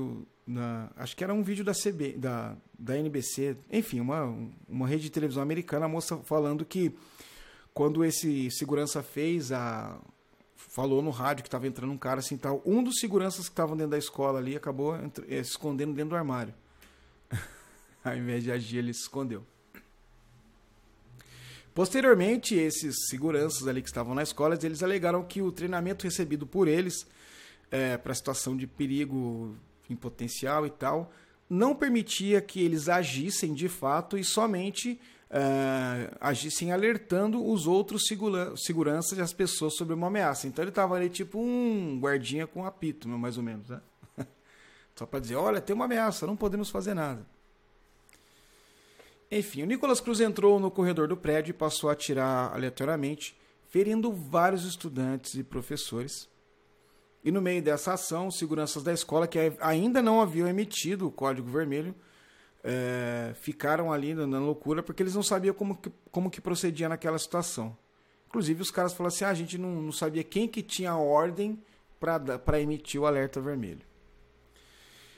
Na, 0.48 0.90
acho 0.96 1.16
que 1.16 1.24
era 1.24 1.34
um 1.34 1.44
vídeo 1.44 1.64
da 1.64 1.74
CB, 1.74 2.14
da, 2.14 2.56
da 2.78 2.98
NBC, 2.98 3.58
enfim, 3.70 4.00
uma, 4.00 4.36
uma 4.68 4.88
rede 4.88 5.04
de 5.04 5.12
televisão 5.12 5.44
americana, 5.44 5.86
a 5.86 5.90
moça 5.90 6.18
falando 6.18 6.66
que 6.66 6.96
quando 7.74 8.04
esse 8.04 8.50
segurança 8.52 9.04
fez 9.04 9.52
a. 9.52 10.00
Falou 10.72 11.02
no 11.02 11.10
rádio 11.10 11.44
que 11.44 11.50
estava 11.50 11.68
entrando 11.68 11.92
um 11.92 11.98
cara 11.98 12.22
assim 12.22 12.38
tal. 12.38 12.62
Um 12.66 12.82
dos 12.82 12.98
seguranças 12.98 13.50
que 13.50 13.52
estavam 13.52 13.76
dentro 13.76 13.92
da 13.92 13.98
escola 13.98 14.40
ali 14.40 14.56
acabou 14.56 14.96
se 15.14 15.34
escondendo 15.34 15.94
dentro 15.94 16.12
do 16.12 16.16
armário. 16.16 16.54
Ao 18.02 18.16
invés 18.16 18.42
de 18.42 18.54
agir, 18.54 18.78
ele 18.78 18.94
se 18.94 19.02
escondeu. 19.02 19.46
Posteriormente, 21.74 22.56
esses 22.56 23.10
seguranças 23.10 23.68
ali 23.68 23.82
que 23.82 23.90
estavam 23.90 24.16
na 24.16 24.24
escola, 24.24 24.58
eles 24.64 24.82
alegaram 24.82 25.26
que 25.26 25.42
o 25.42 25.52
treinamento 25.52 26.06
recebido 26.06 26.48
por 26.48 26.70
eles 26.70 27.06
é, 27.70 27.98
para 27.98 28.14
a 28.14 28.16
situação 28.16 28.56
de 28.56 28.66
perigo 28.66 29.54
em 29.90 29.96
potencial 29.98 30.66
e 30.66 30.70
tal, 30.70 31.12
não 31.50 31.76
permitia 31.76 32.40
que 32.40 32.64
eles 32.64 32.88
agissem 32.88 33.54
de 33.54 33.68
fato 33.68 34.18
e 34.18 34.24
somente 34.24 34.98
é, 35.34 36.12
agissem 36.20 36.74
alertando 36.74 37.44
os 37.44 37.66
outros 37.66 38.06
segura 38.06 38.54
seguranças 38.58 39.18
e 39.18 39.22
as 39.22 39.32
pessoas 39.32 39.76
sobre 39.76 39.94
uma 39.94 40.08
ameaça. 40.08 40.46
Então 40.46 40.62
ele 40.62 40.70
estava 40.70 40.96
ali 40.96 41.10
tipo 41.10 41.40
um 41.40 41.98
guardinha 42.00 42.46
com 42.46 42.66
apito, 42.66 43.08
mais 43.08 43.38
ou 43.38 43.44
menos, 43.44 43.70
né? 43.70 43.82
Só 44.94 45.06
para 45.06 45.22
dizer, 45.22 45.36
olha, 45.36 45.62
tem 45.62 45.74
uma 45.74 45.86
ameaça, 45.86 46.28
não 46.28 46.36
podemos 46.36 46.70
fazer 46.70 46.94
nada. 46.94 47.26
Enfim, 49.32 49.64
o 49.64 49.66
Nicolas 49.66 50.02
Cruz 50.02 50.20
entrou 50.20 50.60
no 50.60 50.70
corredor 50.70 51.08
do 51.08 51.16
prédio 51.16 51.52
e 51.52 51.54
passou 51.54 51.90
a 51.90 51.94
atirar 51.94 52.54
aleatoriamente, 52.54 53.34
ferindo 53.70 54.12
vários 54.12 54.66
estudantes 54.66 55.36
e 55.36 55.44
professores. 55.44 56.28
E 57.24 57.32
no 57.32 57.42
meio 57.42 57.62
dessa 57.62 57.94
ação, 57.94 58.30
seguranças 58.30 58.84
da 58.84 58.92
escola, 58.92 59.28
que 59.28 59.40
ainda 59.62 60.02
não 60.02 60.20
haviam 60.20 60.50
emitido 60.50 61.08
o 61.08 61.12
código 61.12 61.50
vermelho, 61.50 61.96
é, 62.64 63.34
ficaram 63.36 63.92
ali 63.92 64.14
na 64.14 64.40
loucura 64.40 64.84
porque 64.84 65.02
eles 65.02 65.16
não 65.16 65.24
sabiam 65.24 65.54
como 65.54 65.76
que, 65.76 65.92
como 66.12 66.30
que 66.30 66.42
procedia 66.42 66.88
naquela 66.88 67.18
situação. 67.18 67.76
Inclusive, 68.28 68.62
os 68.62 68.72
caras 68.72 68.94
falaram 68.94 69.14
assim: 69.14 69.26
ah, 69.26 69.30
a 69.30 69.34
gente 69.34 69.58
não, 69.58 69.82
não 69.82 69.92
sabia 69.92 70.24
quem 70.24 70.48
que 70.48 70.62
tinha 70.62 70.92
a 70.92 70.98
ordem 70.98 71.62
para 72.00 72.62
emitir 72.62 73.00
o 73.02 73.06
alerta 73.06 73.42
vermelho. 73.42 73.82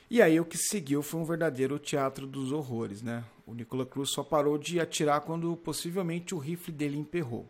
E 0.10 0.22
aí 0.22 0.40
o 0.40 0.46
que 0.46 0.58
seguiu 0.58 1.02
foi 1.02 1.20
um 1.20 1.26
verdadeiro 1.26 1.80
teatro 1.80 2.28
dos 2.28 2.52
horrores, 2.52 3.02
né? 3.02 3.24
O 3.48 3.54
Nicolas 3.54 3.88
Cruz 3.88 4.12
só 4.12 4.24
parou 4.24 4.58
de 4.58 4.80
atirar 4.80 5.22
quando 5.22 5.56
possivelmente 5.58 6.36
o 6.36 6.38
rifle 6.38 6.72
dele 6.72 6.98
emperrou. 6.98 7.50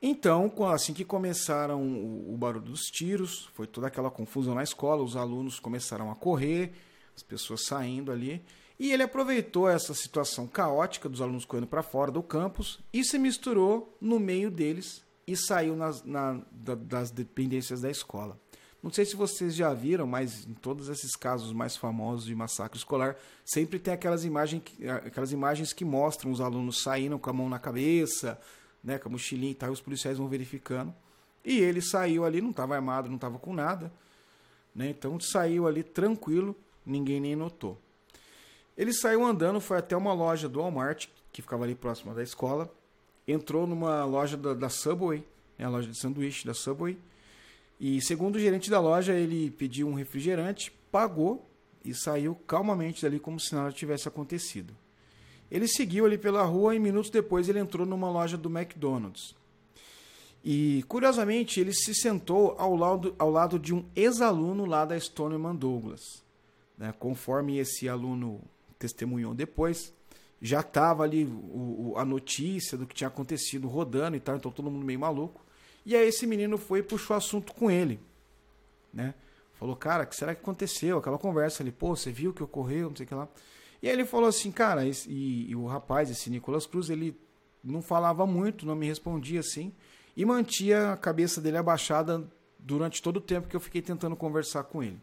Então, 0.00 0.52
assim 0.72 0.92
que 0.92 1.04
começaram 1.04 1.80
o 1.80 2.36
barulho 2.36 2.64
dos 2.64 2.80
tiros, 2.82 3.48
foi 3.54 3.68
toda 3.68 3.86
aquela 3.86 4.10
confusão 4.10 4.54
na 4.54 4.62
escola, 4.62 5.02
os 5.02 5.14
alunos 5.14 5.60
começaram 5.60 6.10
a 6.10 6.16
correr, 6.16 6.72
as 7.16 7.22
pessoas 7.22 7.64
saindo 7.66 8.10
ali, 8.10 8.44
E 8.82 8.90
ele 8.90 9.04
aproveitou 9.04 9.68
essa 9.68 9.94
situação 9.94 10.44
caótica 10.44 11.08
dos 11.08 11.20
alunos 11.20 11.44
correndo 11.44 11.68
para 11.68 11.84
fora 11.84 12.10
do 12.10 12.20
campus 12.20 12.80
e 12.92 13.04
se 13.04 13.16
misturou 13.16 13.96
no 14.00 14.18
meio 14.18 14.50
deles 14.50 15.04
e 15.24 15.36
saiu 15.36 15.76
nas, 15.76 16.02
na, 16.02 16.40
da, 16.50 16.74
das 16.74 17.12
dependências 17.12 17.82
da 17.82 17.88
escola. 17.88 18.36
Não 18.82 18.92
sei 18.92 19.04
se 19.04 19.14
vocês 19.14 19.54
já 19.54 19.72
viram, 19.72 20.04
mas 20.04 20.44
em 20.44 20.54
todos 20.54 20.88
esses 20.88 21.14
casos 21.14 21.52
mais 21.52 21.76
famosos 21.76 22.24
de 22.24 22.34
massacre 22.34 22.76
escolar, 22.76 23.16
sempre 23.44 23.78
tem 23.78 23.94
aquelas 23.94 24.24
imagens, 24.24 24.60
aquelas 25.06 25.30
imagens 25.30 25.72
que 25.72 25.84
mostram 25.84 26.32
os 26.32 26.40
alunos 26.40 26.82
saindo 26.82 27.16
com 27.20 27.30
a 27.30 27.32
mão 27.32 27.48
na 27.48 27.60
cabeça, 27.60 28.36
né, 28.82 28.98
com 28.98 29.08
a 29.08 29.12
mochilinha 29.12 29.52
e 29.52 29.54
tal, 29.54 29.68
e 29.68 29.72
os 29.72 29.80
policiais 29.80 30.18
vão 30.18 30.26
verificando. 30.26 30.92
E 31.44 31.60
ele 31.60 31.80
saiu 31.80 32.24
ali, 32.24 32.40
não 32.40 32.50
estava 32.50 32.74
armado, 32.74 33.08
não 33.08 33.14
estava 33.14 33.38
com 33.38 33.54
nada. 33.54 33.92
Né, 34.74 34.90
então 34.90 35.20
saiu 35.20 35.68
ali 35.68 35.84
tranquilo, 35.84 36.56
ninguém 36.84 37.20
nem 37.20 37.36
notou. 37.36 37.78
Ele 38.76 38.92
saiu 38.92 39.24
andando, 39.24 39.60
foi 39.60 39.78
até 39.78 39.96
uma 39.96 40.12
loja 40.12 40.48
do 40.48 40.60
Walmart, 40.60 41.06
que 41.32 41.42
ficava 41.42 41.64
ali 41.64 41.74
próxima 41.74 42.14
da 42.14 42.22
escola. 42.22 42.72
Entrou 43.26 43.66
numa 43.66 44.04
loja 44.04 44.36
da, 44.36 44.54
da 44.54 44.68
Subway, 44.68 45.24
né, 45.58 45.64
a 45.64 45.68
loja 45.68 45.88
de 45.88 45.98
sanduíche 45.98 46.46
da 46.46 46.54
Subway 46.54 46.98
e 47.84 48.00
segundo 48.00 48.36
o 48.36 48.38
gerente 48.38 48.70
da 48.70 48.78
loja, 48.78 49.12
ele 49.12 49.50
pediu 49.50 49.88
um 49.88 49.94
refrigerante, 49.94 50.72
pagou 50.92 51.44
e 51.84 51.92
saiu 51.92 52.36
calmamente 52.46 53.02
dali 53.02 53.18
como 53.18 53.40
se 53.40 53.52
nada 53.56 53.72
tivesse 53.72 54.06
acontecido. 54.06 54.72
Ele 55.50 55.66
seguiu 55.66 56.06
ali 56.06 56.16
pela 56.16 56.44
rua 56.44 56.76
e 56.76 56.78
minutos 56.78 57.10
depois 57.10 57.48
ele 57.48 57.58
entrou 57.58 57.84
numa 57.84 58.08
loja 58.08 58.36
do 58.36 58.48
McDonald's. 58.48 59.34
E 60.44 60.84
curiosamente 60.86 61.58
ele 61.58 61.72
se 61.72 61.92
sentou 61.92 62.54
ao 62.56 62.76
lado, 62.76 63.16
ao 63.18 63.28
lado 63.28 63.58
de 63.58 63.74
um 63.74 63.84
ex-aluno 63.96 64.64
lá 64.64 64.84
da 64.84 64.96
Stoneman 64.96 65.56
Douglas. 65.56 66.22
Né? 66.76 66.92
Conforme 66.98 67.58
esse 67.58 67.88
aluno 67.88 68.40
testemunhou 68.78 69.34
depois, 69.34 69.92
já 70.40 70.60
estava 70.60 71.04
ali 71.04 71.24
o, 71.24 71.92
o, 71.92 71.94
a 71.96 72.04
notícia 72.04 72.76
do 72.76 72.86
que 72.86 72.94
tinha 72.94 73.08
acontecido 73.08 73.68
rodando 73.68 74.16
e 74.16 74.20
tal, 74.20 74.36
então 74.36 74.50
todo 74.50 74.70
mundo 74.70 74.84
meio 74.84 74.98
maluco. 74.98 75.44
E 75.86 75.94
aí 75.94 76.08
esse 76.08 76.26
menino 76.26 76.58
foi 76.58 76.80
e 76.80 76.82
puxou 76.82 77.16
assunto 77.16 77.52
com 77.52 77.70
ele, 77.70 78.00
né? 78.92 79.14
Falou, 79.54 79.76
cara, 79.76 80.02
o 80.02 80.06
que 80.08 80.16
será 80.16 80.34
que 80.34 80.40
aconteceu? 80.40 80.98
Aquela 80.98 81.18
conversa 81.18 81.62
ali, 81.62 81.70
pô, 81.70 81.94
você 81.94 82.10
viu 82.10 82.32
o 82.32 82.34
que 82.34 82.42
ocorreu, 82.42 82.88
não 82.88 82.96
sei 82.96 83.06
o 83.06 83.08
que 83.08 83.14
lá. 83.14 83.28
E 83.80 83.88
aí 83.88 83.92
ele 83.92 84.04
falou 84.04 84.28
assim, 84.28 84.50
cara, 84.50 84.84
esse, 84.86 85.08
e, 85.08 85.50
e, 85.50 85.56
o 85.56 85.66
rapaz, 85.66 86.10
esse 86.10 86.28
Nicolas 86.30 86.66
Cruz, 86.66 86.90
ele 86.90 87.16
não 87.62 87.80
falava 87.80 88.26
muito, 88.26 88.66
não 88.66 88.74
me 88.74 88.86
respondia 88.86 89.38
assim, 89.38 89.72
e 90.16 90.24
mantinha 90.24 90.92
a 90.92 90.96
cabeça 90.96 91.40
dele 91.40 91.58
abaixada 91.58 92.28
durante 92.58 93.00
todo 93.00 93.18
o 93.18 93.20
tempo 93.20 93.46
que 93.46 93.54
eu 93.54 93.60
fiquei 93.60 93.80
tentando 93.80 94.16
conversar 94.16 94.64
com 94.64 94.82
ele. 94.82 95.00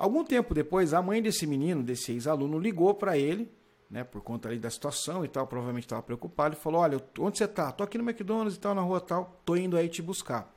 Algum 0.00 0.24
tempo 0.24 0.54
depois, 0.54 0.94
a 0.94 1.02
mãe 1.02 1.20
desse 1.20 1.46
menino, 1.46 1.82
desse 1.82 2.10
ex-aluno, 2.10 2.58
ligou 2.58 2.94
para 2.94 3.18
ele 3.18 3.52
né, 3.90 4.02
por 4.02 4.22
conta 4.22 4.48
ali 4.48 4.58
da 4.58 4.70
situação 4.70 5.26
e 5.26 5.28
tal, 5.28 5.46
provavelmente 5.46 5.84
estava 5.84 6.02
preocupado, 6.02 6.54
e 6.54 6.58
falou: 6.58 6.80
Olha, 6.80 6.98
onde 7.18 7.36
você 7.36 7.46
tá? 7.46 7.70
Tô 7.70 7.84
aqui 7.84 7.98
no 7.98 8.08
McDonald's 8.08 8.56
e 8.56 8.58
tal, 8.58 8.74
na 8.74 8.80
rua 8.80 8.98
tal, 8.98 9.38
tô 9.44 9.56
indo 9.56 9.76
aí 9.76 9.90
te 9.90 10.00
buscar. 10.00 10.50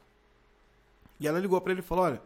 E 1.20 1.28
ela 1.28 1.40
ligou 1.40 1.60
para 1.60 1.74
ele 1.74 1.82
e 1.82 1.84
falou: 1.84 2.06
Olha, 2.06 2.22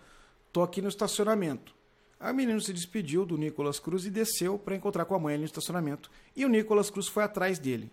tô 0.54 0.62
aqui 0.62 0.80
no 0.80 0.90
estacionamento. 0.90 1.74
Aí 2.20 2.32
o 2.32 2.36
menino 2.36 2.62
se 2.62 2.72
despediu 2.72 3.26
do 3.26 3.36
Nicolas 3.36 3.80
Cruz 3.80 4.06
e 4.06 4.12
desceu 4.12 4.60
para 4.60 4.76
encontrar 4.76 5.06
com 5.06 5.16
a 5.16 5.20
mãe 5.20 5.34
ali 5.34 5.42
no 5.42 5.48
estacionamento. 5.48 6.12
E 6.36 6.46
o 6.46 6.50
Nicolas 6.50 6.92
Cruz 6.92 7.08
foi 7.08 7.24
atrás 7.24 7.58
dele. 7.58 7.92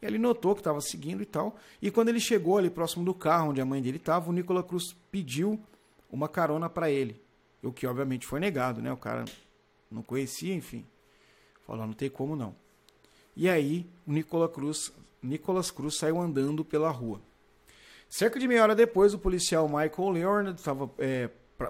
Ele 0.00 0.18
notou 0.18 0.54
que 0.54 0.60
estava 0.60 0.80
seguindo 0.80 1.20
e 1.20 1.26
tal. 1.26 1.56
E 1.82 1.90
quando 1.90 2.10
ele 2.10 2.20
chegou 2.20 2.58
ali 2.58 2.70
próximo 2.70 3.04
do 3.04 3.12
carro 3.12 3.50
onde 3.50 3.60
a 3.60 3.64
mãe 3.64 3.82
dele 3.82 3.96
estava, 3.96 4.30
o 4.30 4.32
Nicolas 4.32 4.66
Cruz 4.66 4.94
pediu 5.10 5.58
uma 6.08 6.28
carona 6.28 6.70
para 6.70 6.88
ele. 6.88 7.25
O 7.68 7.72
que 7.72 7.86
obviamente 7.86 8.26
foi 8.26 8.40
negado, 8.40 8.80
né? 8.80 8.92
O 8.92 8.96
cara 8.96 9.24
não 9.90 10.02
conhecia, 10.02 10.54
enfim. 10.54 10.86
Falou, 11.66 11.86
não 11.86 11.94
tem 11.94 12.08
como 12.08 12.36
não. 12.36 12.54
E 13.34 13.48
aí, 13.48 13.86
o 14.06 14.12
Nicolas 14.12 14.50
Cruz, 14.52 14.92
Nicolas 15.22 15.70
Cruz 15.70 15.96
saiu 15.96 16.20
andando 16.20 16.64
pela 16.64 16.90
rua. 16.90 17.20
Cerca 18.08 18.38
de 18.38 18.46
meia 18.46 18.62
hora 18.62 18.74
depois, 18.74 19.12
o 19.12 19.18
policial 19.18 19.68
Michael 19.68 20.10
Leonard 20.10 20.58
estava 20.58 20.90
é, 20.98 21.28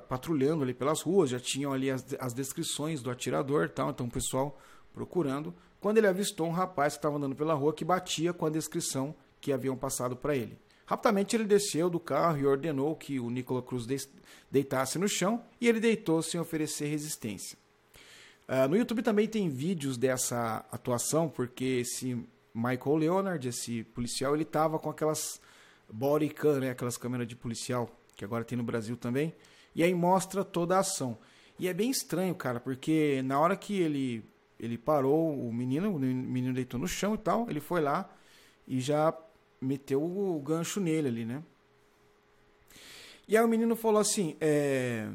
patrulhando 0.08 0.62
ali 0.62 0.74
pelas 0.74 1.00
ruas, 1.00 1.30
já 1.30 1.40
tinham 1.40 1.72
ali 1.72 1.90
as, 1.90 2.04
as 2.20 2.34
descrições 2.34 3.02
do 3.02 3.10
atirador, 3.10 3.70
tal, 3.70 3.90
então 3.90 4.06
o 4.06 4.10
pessoal 4.10 4.58
procurando, 4.92 5.54
quando 5.80 5.98
ele 5.98 6.06
avistou 6.06 6.46
um 6.46 6.52
rapaz 6.52 6.94
que 6.94 6.98
estava 6.98 7.16
andando 7.16 7.34
pela 7.34 7.54
rua 7.54 7.72
que 7.72 7.84
batia 7.84 8.32
com 8.32 8.46
a 8.46 8.50
descrição 8.50 9.14
que 9.40 9.52
haviam 9.52 9.76
passado 9.76 10.16
para 10.16 10.36
ele. 10.36 10.58
Rapidamente 10.86 11.34
ele 11.34 11.44
desceu 11.44 11.90
do 11.90 11.98
carro 11.98 12.38
e 12.38 12.46
ordenou 12.46 12.94
que 12.94 13.18
o 13.18 13.28
Nicolas 13.28 13.64
Cruz 13.64 13.86
deitasse 14.50 14.98
no 14.98 15.08
chão 15.08 15.44
e 15.60 15.68
ele 15.68 15.80
deitou 15.80 16.22
sem 16.22 16.40
oferecer 16.40 16.86
resistência. 16.86 17.58
Uh, 18.48 18.68
no 18.68 18.76
YouTube 18.76 19.02
também 19.02 19.26
tem 19.26 19.48
vídeos 19.48 19.98
dessa 19.98 20.64
atuação, 20.70 21.28
porque 21.28 21.64
esse 21.82 22.16
Michael 22.54 22.96
Leonard, 22.96 23.48
esse 23.48 23.82
policial, 23.82 24.36
ele 24.36 24.44
tava 24.44 24.78
com 24.78 24.88
aquelas 24.88 25.40
body 25.92 26.28
cam, 26.28 26.60
né, 26.60 26.70
aquelas 26.70 26.96
câmeras 26.96 27.26
de 27.26 27.34
policial, 27.34 27.90
que 28.14 28.24
agora 28.24 28.44
tem 28.44 28.56
no 28.56 28.62
Brasil 28.62 28.96
também, 28.96 29.34
e 29.74 29.82
aí 29.82 29.92
mostra 29.92 30.44
toda 30.44 30.76
a 30.76 30.80
ação. 30.80 31.18
E 31.58 31.66
é 31.66 31.74
bem 31.74 31.90
estranho, 31.90 32.34
cara, 32.34 32.60
porque 32.60 33.20
na 33.24 33.40
hora 33.40 33.56
que 33.56 33.80
ele 33.80 34.24
ele 34.58 34.78
parou 34.78 35.38
o 35.38 35.52
menino, 35.52 35.94
o 35.94 35.98
menino 35.98 36.54
deitou 36.54 36.80
no 36.80 36.88
chão 36.88 37.14
e 37.14 37.18
tal, 37.18 37.50
ele 37.50 37.60
foi 37.60 37.80
lá 37.82 38.08
e 38.66 38.80
já 38.80 39.12
meteu 39.60 40.02
o 40.02 40.40
gancho 40.40 40.80
nele 40.80 41.08
ali, 41.08 41.24
né? 41.24 41.42
E 43.28 43.36
aí 43.36 43.44
o 43.44 43.48
menino 43.48 43.74
falou 43.74 44.00
assim, 44.00 44.36
é, 44.40 45.08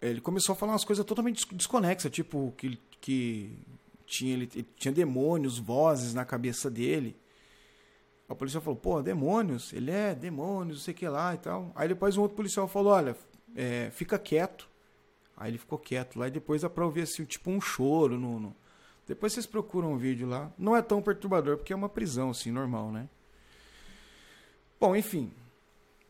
ele 0.00 0.20
começou 0.20 0.52
a 0.52 0.56
falar 0.56 0.72
umas 0.72 0.84
coisas 0.84 1.04
totalmente 1.04 1.44
desconexas, 1.52 2.12
tipo 2.12 2.54
que, 2.56 2.78
que 3.00 3.58
tinha, 4.06 4.34
ele, 4.34 4.46
tinha 4.76 4.92
demônios, 4.92 5.58
vozes 5.58 6.14
na 6.14 6.24
cabeça 6.24 6.70
dele. 6.70 7.16
A 8.28 8.34
policial 8.34 8.62
falou, 8.62 8.78
pô, 8.78 9.02
demônios? 9.02 9.72
Ele 9.72 9.90
é, 9.90 10.14
demônios, 10.14 10.78
não 10.78 10.84
sei 10.84 10.94
o 10.94 10.96
que 10.96 11.08
lá 11.08 11.34
e 11.34 11.38
tal. 11.38 11.72
Aí 11.74 11.88
depois 11.88 12.16
um 12.16 12.22
outro 12.22 12.36
policial 12.36 12.68
falou, 12.68 12.92
olha, 12.92 13.16
é, 13.56 13.90
fica 13.90 14.18
quieto. 14.18 14.68
Aí 15.36 15.50
ele 15.50 15.58
ficou 15.58 15.78
quieto 15.78 16.18
lá 16.18 16.28
e 16.28 16.30
depois 16.30 16.62
dá 16.62 16.70
pra 16.70 16.84
ouvir 16.84 17.02
assim, 17.02 17.24
tipo 17.24 17.50
um 17.50 17.60
choro 17.60 18.18
no, 18.18 18.38
no... 18.38 18.56
Depois 19.06 19.32
vocês 19.32 19.46
procuram 19.46 19.92
um 19.92 19.98
vídeo 19.98 20.26
lá. 20.26 20.50
Não 20.56 20.76
é 20.76 20.80
tão 20.80 21.02
perturbador, 21.02 21.56
porque 21.56 21.72
é 21.72 21.76
uma 21.76 21.88
prisão, 21.88 22.30
assim, 22.30 22.50
normal, 22.50 22.90
né? 22.90 23.08
Bom, 24.80 24.94
enfim. 24.94 25.30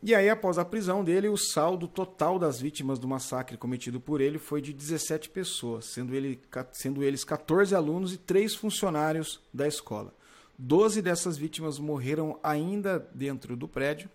E 0.07 0.14
aí, 0.14 0.29
após 0.29 0.59
a 0.59 0.64
prisão 0.66 1.03
dele, 1.03 1.29
o 1.29 1.37
saldo 1.37 1.88
total 1.88 2.38
das 2.38 2.61
vítimas 2.61 2.98
do 2.98 3.09
massacre 3.09 3.57
cometido 3.57 3.98
por 3.98 4.20
ele 4.20 4.38
foi 4.38 4.61
de 4.61 4.72
17 4.72 5.31
pessoas, 5.31 5.87
sendo, 5.87 6.14
ele, 6.14 6.38
sendo 6.72 7.03
eles 7.03 7.24
14 7.24 7.74
alunos 7.74 8.12
e 8.12 8.18
3 8.18 8.55
funcionários 8.55 9.40
da 9.53 9.66
escola. 9.66 10.12
12 10.59 11.00
dessas 11.00 11.38
vítimas 11.38 11.79
morreram 11.79 12.38
ainda 12.42 12.98
dentro 13.14 13.57
do 13.57 13.66
prédio 13.66 14.11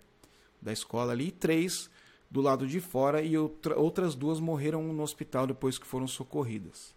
da 0.62 0.72
escola 0.72 1.12
ali, 1.12 1.26
e 1.28 1.32
3 1.32 1.90
do 2.30 2.40
lado 2.40 2.66
de 2.68 2.80
fora, 2.80 3.20
e 3.20 3.36
outra, 3.36 3.76
outras 3.76 4.14
duas 4.14 4.38
morreram 4.38 4.84
no 4.92 5.02
hospital 5.02 5.46
depois 5.46 5.76
que 5.76 5.86
foram 5.86 6.06
socorridas. 6.06 6.94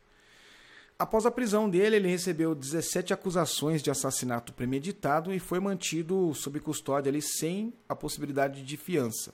Após 0.98 1.26
a 1.26 1.32
prisão 1.32 1.70
dele, 1.70 1.96
ele 1.96 2.08
recebeu 2.08 2.54
17 2.54 3.14
acusações 3.14 3.82
de 3.82 3.90
assassinato 3.90 4.54
premeditado 4.54 5.34
e 5.34 5.40
foi 5.40 5.60
mantido 5.60 6.34
sob 6.34 6.60
custódia 6.60 7.10
ali 7.10 7.22
sem 7.22 7.74
a 7.90 7.96
possibilidade 7.96 8.64
de 8.64 8.78
fiança. 8.78 9.34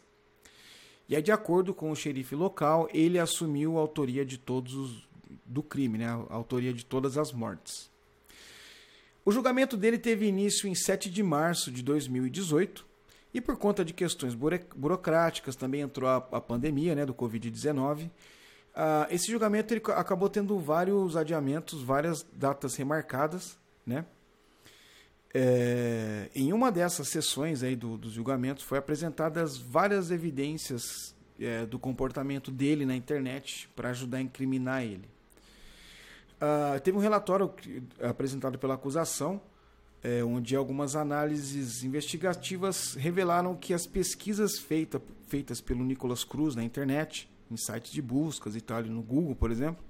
E 1.07 1.15
aí, 1.15 1.21
de 1.21 1.31
acordo 1.31 1.73
com 1.73 1.91
o 1.91 1.95
xerife 1.95 2.35
local, 2.35 2.87
ele 2.93 3.19
assumiu 3.19 3.77
a 3.77 3.81
autoria 3.81 4.25
de 4.25 4.37
todos 4.37 4.73
os, 4.73 5.07
do 5.45 5.61
crime, 5.61 5.97
né? 5.97 6.07
a 6.07 6.33
autoria 6.33 6.73
de 6.73 6.85
todas 6.85 7.17
as 7.17 7.31
mortes. 7.31 7.89
O 9.25 9.31
julgamento 9.31 9.75
dele 9.75 9.97
teve 9.97 10.27
início 10.27 10.67
em 10.67 10.73
7 10.73 11.09
de 11.09 11.21
março 11.21 11.71
de 11.71 11.83
2018 11.83 12.85
e 13.33 13.41
por 13.41 13.57
conta 13.57 13.83
de 13.83 13.93
questões 13.93 14.33
burocráticas 14.33 15.55
também 15.55 15.81
entrou 15.81 16.09
a, 16.09 16.17
a 16.17 16.41
pandemia 16.41 16.95
né, 16.95 17.05
do 17.05 17.13
Covid-19 17.13 18.09
Uh, 18.75 19.07
esse 19.09 19.31
julgamento 19.31 19.73
ele 19.73 19.81
acabou 19.95 20.29
tendo 20.29 20.57
vários 20.59 21.17
adiamentos, 21.17 21.81
várias 21.81 22.25
datas 22.33 22.75
remarcadas, 22.75 23.57
né? 23.85 24.05
É, 25.31 26.29
em 26.33 26.51
uma 26.51 26.71
dessas 26.71 27.09
sessões 27.09 27.61
aí 27.61 27.75
do, 27.75 27.97
dos 27.97 28.13
julgamentos 28.13 28.63
foi 28.63 28.79
apresentadas 28.79 29.57
várias 29.57 30.09
evidências 30.09 31.15
é, 31.39 31.67
do 31.67 31.77
comportamento 31.77 32.49
dele 32.49 32.83
na 32.83 32.95
internet 32.95 33.69
para 33.75 33.89
ajudar 33.89 34.17
a 34.17 34.21
incriminar 34.21 34.83
ele. 34.83 35.07
Uh, 36.41 36.79
teve 36.79 36.97
um 36.97 37.01
relatório 37.01 37.53
apresentado 38.01 38.57
pela 38.57 38.73
acusação, 38.73 39.41
é, 40.01 40.23
onde 40.23 40.55
algumas 40.55 40.95
análises 40.95 41.83
investigativas 41.83 42.95
revelaram 42.95 43.55
que 43.55 43.73
as 43.73 43.85
pesquisas 43.85 44.57
feita, 44.57 45.01
feitas 45.27 45.59
pelo 45.59 45.83
Nicolas 45.83 46.23
Cruz 46.23 46.55
na 46.55 46.63
internet 46.63 47.29
em 47.49 47.57
sites 47.57 47.91
de 47.91 48.01
buscas 48.01 48.55
e 48.55 48.61
tal, 48.61 48.83
no 48.83 49.01
Google, 49.01 49.35
por 49.35 49.51
exemplo, 49.51 49.83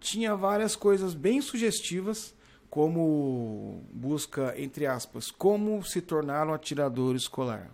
tinha 0.00 0.34
várias 0.36 0.76
coisas 0.76 1.14
bem 1.14 1.40
sugestivas, 1.40 2.34
como 2.68 3.84
busca, 3.92 4.52
entre 4.60 4.86
aspas, 4.86 5.30
como 5.30 5.82
se 5.84 6.00
tornar 6.00 6.48
um 6.48 6.52
atirador 6.52 7.14
escolar. 7.14 7.70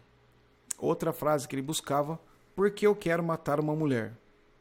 Outra 0.79 1.13
frase 1.13 1.49
que 1.49 1.55
ele 1.55 1.63
buscava, 1.63 2.21
porque 2.55 2.87
eu 2.87 2.95
quero 2.95 3.23
matar 3.23 3.59
uma 3.59 3.75
mulher. 3.75 4.13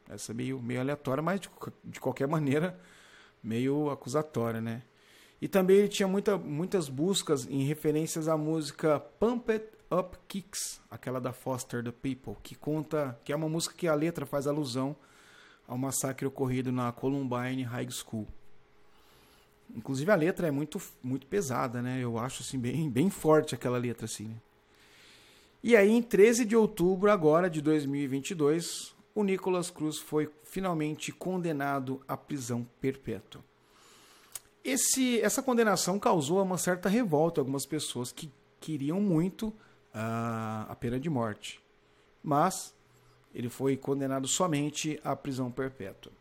Essa 0.08 0.32
é 0.32 0.34
meio, 0.34 0.60
meio 0.60 0.80
aleatória, 0.80 1.22
mas 1.22 1.40
de, 1.40 1.50
de 1.84 2.00
qualquer 2.00 2.26
maneira 2.28 2.78
meio 3.42 3.90
acusatória, 3.90 4.60
né? 4.60 4.82
E 5.40 5.48
também 5.48 5.78
ele 5.78 5.88
tinha 5.88 6.06
muita, 6.06 6.36
muitas 6.36 6.88
buscas 6.88 7.46
em 7.46 7.64
referências 7.64 8.28
à 8.28 8.36
música 8.36 9.00
Pump 9.00 9.50
It 9.50 9.66
Up 9.90 10.16
Kicks, 10.28 10.80
aquela 10.90 11.20
da 11.20 11.32
Foster 11.32 11.82
the 11.82 11.90
People, 11.90 12.36
que 12.42 12.54
conta, 12.54 13.18
que 13.24 13.32
é 13.32 13.36
uma 13.36 13.48
música 13.48 13.74
que 13.74 13.88
a 13.88 13.94
letra 13.94 14.26
faz 14.26 14.46
alusão 14.46 14.94
ao 15.66 15.78
massacre 15.78 16.26
ocorrido 16.26 16.70
na 16.70 16.92
Columbine 16.92 17.62
High 17.62 17.90
School. 17.90 18.28
Inclusive 19.74 20.10
a 20.10 20.16
letra 20.16 20.48
é 20.48 20.50
muito, 20.50 20.80
muito 21.02 21.26
pesada, 21.26 21.80
né? 21.80 22.00
Eu 22.02 22.18
acho 22.18 22.42
assim 22.42 22.58
bem, 22.58 22.90
bem 22.90 23.08
forte 23.08 23.54
aquela 23.54 23.78
letra 23.78 24.04
assim. 24.04 24.28
Né? 24.28 24.36
E 25.62 25.76
aí 25.76 25.90
em 25.90 26.02
13 26.02 26.44
de 26.44 26.56
outubro 26.56 27.10
agora 27.10 27.48
de 27.48 27.60
2022, 27.60 28.94
o 29.14 29.24
Nicolas 29.24 29.70
Cruz 29.70 29.98
foi 29.98 30.30
finalmente 30.42 31.12
condenado 31.12 32.00
à 32.06 32.16
prisão 32.16 32.66
perpétua. 32.80 33.42
Esse, 34.64 35.20
essa 35.20 35.42
condenação 35.42 35.98
causou 35.98 36.42
uma 36.42 36.58
certa 36.58 36.88
revolta 36.88 37.40
algumas 37.40 37.64
pessoas 37.64 38.12
que 38.12 38.30
queriam 38.60 39.00
muito 39.00 39.52
a, 39.92 40.66
a 40.68 40.76
pena 40.76 41.00
de 41.00 41.08
morte. 41.08 41.60
Mas 42.22 42.74
ele 43.34 43.48
foi 43.48 43.76
condenado 43.76 44.28
somente 44.28 45.00
à 45.02 45.16
prisão 45.16 45.50
perpétua. 45.50 46.12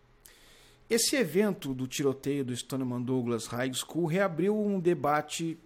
Esse 0.89 1.15
evento 1.15 1.73
do 1.73 1.88
tiroteio 1.88 2.43
do 2.43 2.56
Stoneman 2.56 3.02
Douglas 3.02 3.45
High 3.45 3.73
School 3.73 4.06
reabriu 4.06 4.58
um 4.60 4.80
debate 4.80 5.58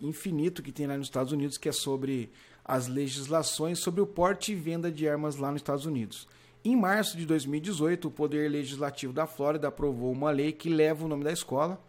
infinito 0.00 0.62
que 0.62 0.72
tem 0.72 0.86
lá 0.86 0.96
nos 0.96 1.06
Estados 1.06 1.32
Unidos, 1.32 1.56
que 1.56 1.68
é 1.68 1.72
sobre 1.72 2.30
as 2.64 2.88
legislações 2.88 3.78
sobre 3.78 4.00
o 4.00 4.06
porte 4.06 4.50
e 4.50 4.54
venda 4.56 4.90
de 4.90 5.08
armas 5.08 5.36
lá 5.36 5.52
nos 5.52 5.60
Estados 5.60 5.86
Unidos. 5.86 6.26
Em 6.64 6.74
março 6.74 7.16
de 7.16 7.24
2018, 7.24 8.08
o 8.08 8.10
Poder 8.10 8.50
Legislativo 8.50 9.12
da 9.12 9.24
Flórida 9.24 9.68
aprovou 9.68 10.10
uma 10.10 10.32
lei 10.32 10.50
que 10.50 10.68
leva 10.68 11.04
o 11.04 11.08
nome 11.08 11.22
da 11.22 11.32
escola, 11.32 11.80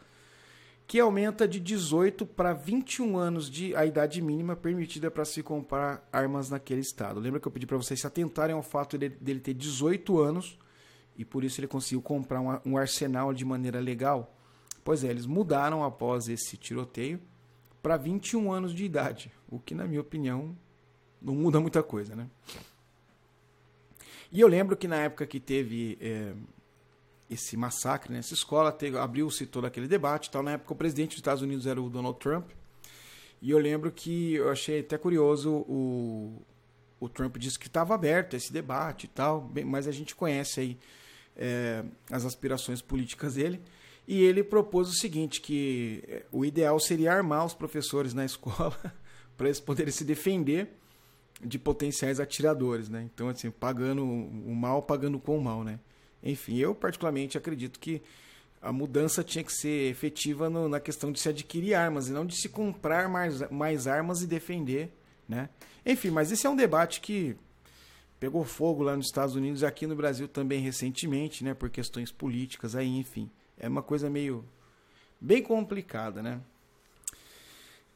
que 0.87 1.01
aumenta 1.01 1.45
de 1.45 1.59
18 1.59 2.25
para 2.25 2.53
21 2.53 3.17
anos 3.17 3.49
de 3.49 3.75
a 3.75 3.85
idade 3.85 4.21
mínima 4.21 4.55
permitida 4.55 5.11
para 5.11 5.25
se 5.25 5.43
comprar 5.43 6.07
armas 6.13 6.49
naquele 6.49 6.79
estado. 6.79 7.19
Lembra 7.19 7.41
que 7.41 7.47
eu 7.47 7.51
pedi 7.51 7.67
para 7.67 7.75
vocês 7.75 7.99
se 7.99 8.07
atentarem 8.07 8.55
ao 8.55 8.63
fato 8.63 8.97
dele, 8.97 9.17
dele, 9.19 9.41
ter 9.41 9.53
18 9.53 10.17
anos 10.17 10.57
e 11.17 11.25
por 11.25 11.43
isso 11.43 11.59
ele 11.59 11.67
conseguiu 11.67 12.01
comprar 12.01 12.39
um, 12.39 12.71
um 12.71 12.77
arsenal 12.77 13.33
de 13.33 13.43
maneira 13.43 13.81
legal? 13.81 14.33
Pois 14.81 15.03
é, 15.03 15.09
eles 15.09 15.25
mudaram 15.25 15.83
após 15.83 16.29
esse 16.29 16.55
tiroteio 16.55 17.19
para 17.83 17.97
21 17.97 18.49
anos 18.49 18.73
de 18.73 18.85
idade, 18.85 19.29
o 19.49 19.59
que, 19.59 19.75
na 19.75 19.85
minha 19.85 19.99
opinião, 19.99 20.55
não 21.21 21.35
muda 21.35 21.59
muita 21.59 21.83
coisa, 21.83 22.15
né? 22.15 22.29
E 24.31 24.39
eu 24.39 24.47
lembro 24.47 24.77
que 24.77 24.87
na 24.87 24.97
época 24.97 25.25
que 25.25 25.39
teve 25.39 25.97
é, 25.99 26.33
esse 27.29 27.57
massacre 27.57 28.13
nessa 28.13 28.33
escola, 28.33 28.75
abriu-se 29.01 29.45
todo 29.45 29.65
aquele 29.65 29.87
debate 29.87 30.31
tal. 30.31 30.41
Na 30.41 30.51
época 30.51 30.73
o 30.73 30.75
presidente 30.75 31.09
dos 31.09 31.17
Estados 31.17 31.41
Unidos 31.41 31.65
era 31.65 31.81
o 31.81 31.89
Donald 31.89 32.19
Trump. 32.19 32.49
E 33.41 33.51
eu 33.51 33.59
lembro 33.59 33.91
que 33.91 34.33
eu 34.33 34.49
achei 34.49 34.79
até 34.79 34.97
curioso 34.97 35.51
o, 35.51 36.41
o 36.99 37.07
Trump 37.07 37.37
disse 37.37 37.59
que 37.59 37.67
estava 37.67 37.93
aberto 37.93 38.35
esse 38.35 38.51
debate 38.51 39.05
e 39.05 39.07
tal, 39.09 39.51
mas 39.65 39.87
a 39.87 39.91
gente 39.91 40.15
conhece 40.15 40.59
aí 40.59 40.77
é, 41.35 41.83
as 42.09 42.25
aspirações 42.25 42.81
políticas 42.81 43.35
dele. 43.35 43.61
E 44.07 44.21
ele 44.23 44.41
propôs 44.41 44.89
o 44.89 44.93
seguinte, 44.93 45.41
que 45.41 46.03
é, 46.07 46.25
o 46.31 46.45
ideal 46.45 46.79
seria 46.79 47.13
armar 47.13 47.45
os 47.45 47.53
professores 47.53 48.13
na 48.13 48.23
escola 48.25 48.75
para 49.35 49.47
eles 49.47 49.59
poderem 49.59 49.91
se 49.91 50.03
defender 50.03 50.69
de 51.43 51.59
potenciais 51.59 52.19
atiradores, 52.19 52.89
né? 52.89 53.07
Então, 53.13 53.29
assim, 53.29 53.51
pagando 53.51 54.03
o 54.03 54.55
mal, 54.55 54.81
pagando 54.81 55.19
com 55.19 55.37
o 55.37 55.43
mal, 55.43 55.63
né? 55.63 55.79
Enfim, 56.23 56.57
eu 56.57 56.73
particularmente 56.73 57.37
acredito 57.37 57.79
que 57.79 58.01
a 58.61 58.71
mudança 58.71 59.23
tinha 59.23 59.43
que 59.43 59.53
ser 59.53 59.89
efetiva 59.89 60.49
no, 60.49 60.67
na 60.67 60.79
questão 60.79 61.11
de 61.11 61.19
se 61.19 61.29
adquirir 61.29 61.73
armas 61.73 62.09
e 62.09 62.11
não 62.11 62.25
de 62.25 62.35
se 62.35 62.49
comprar 62.49 63.07
mais, 63.07 63.49
mais 63.51 63.87
armas 63.87 64.21
e 64.21 64.27
defender, 64.27 64.91
né? 65.27 65.49
Enfim, 65.85 66.09
mas 66.09 66.31
esse 66.31 66.45
é 66.45 66.49
um 66.49 66.55
debate 66.55 66.99
que 66.99 67.35
pegou 68.19 68.43
fogo 68.43 68.83
lá 68.83 68.95
nos 68.95 69.05
Estados 69.05 69.35
Unidos 69.35 69.61
e 69.61 69.65
aqui 69.65 69.85
no 69.85 69.95
Brasil 69.95 70.27
também 70.27 70.59
recentemente, 70.61 71.43
né? 71.43 71.53
Por 71.53 71.69
questões 71.69 72.11
políticas 72.11 72.75
aí, 72.75 72.97
enfim. 72.97 73.29
É 73.59 73.67
uma 73.67 73.83
coisa 73.83 74.09
meio 74.09 74.43
bem 75.21 75.41
complicada, 75.41 76.21
né? 76.21 76.41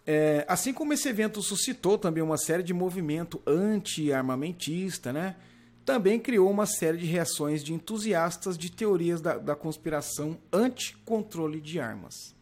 É, 0.06 0.46
assim 0.48 0.74
como 0.74 0.94
esse 0.94 1.08
evento 1.08 1.42
suscitou 1.42 1.98
também 1.98 2.24
uma 2.24 2.38
série 2.38 2.64
de 2.64 2.74
movimento 2.74 3.42
anti-armamentista, 3.46 5.14
né? 5.14 5.36
Também 5.86 6.20
criou 6.20 6.50
uma 6.50 6.66
série 6.66 6.98
de 6.98 7.06
reações 7.06 7.64
de 7.64 7.74
entusiastas 7.74 8.58
de 8.58 8.72
teorias 8.72 9.22
da, 9.22 9.38
da 9.38 9.56
conspiração 9.56 10.38
anti-controle 10.52 11.60
de 11.60 11.80
armas. 11.80 12.36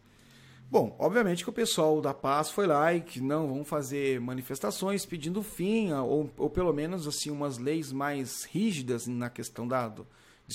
Bom, 0.70 0.94
obviamente 1.00 1.42
que 1.42 1.50
o 1.50 1.52
pessoal 1.52 2.00
da 2.00 2.14
paz 2.14 2.48
foi 2.48 2.66
lá 2.66 2.94
e 2.94 3.00
que 3.00 3.20
não 3.20 3.48
vão 3.48 3.64
fazer 3.64 4.20
manifestações 4.20 5.04
pedindo 5.04 5.42
fim, 5.42 5.92
ou, 5.92 6.30
ou 6.36 6.48
pelo 6.48 6.72
menos 6.72 7.08
assim 7.08 7.28
umas 7.28 7.58
leis 7.58 7.90
mais 7.90 8.44
rígidas 8.44 9.06
na 9.08 9.28
questão 9.28 9.66
da, 9.66 9.88
de 9.88 10.04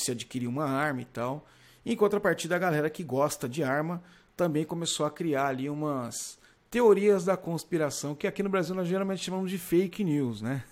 se 0.04 0.12
adquirir 0.12 0.48
uma 0.48 0.66
arma 0.66 1.02
e 1.02 1.06
tal. 1.06 1.46
Em 1.86 1.98
contrapartida, 1.98 2.56
a 2.56 2.60
galera 2.60 2.90
que 2.90 3.04
gosta 3.04 3.50
de 3.50 3.62
arma 3.62 4.02
também 4.38 4.64
começou 4.64 5.06
a 5.06 5.12
criar 5.12 5.48
ali 5.48 5.70
umas 5.70 6.40
teorias 6.72 7.26
da 7.26 7.36
conspiração, 7.36 8.16
que 8.16 8.26
aqui 8.26 8.42
no 8.42 8.50
Brasil 8.50 8.74
nós 8.74 8.88
geralmente 8.88 9.24
chamamos 9.24 9.52
de 9.52 9.58
fake 9.58 10.04
news, 10.04 10.42
né? 10.42 10.64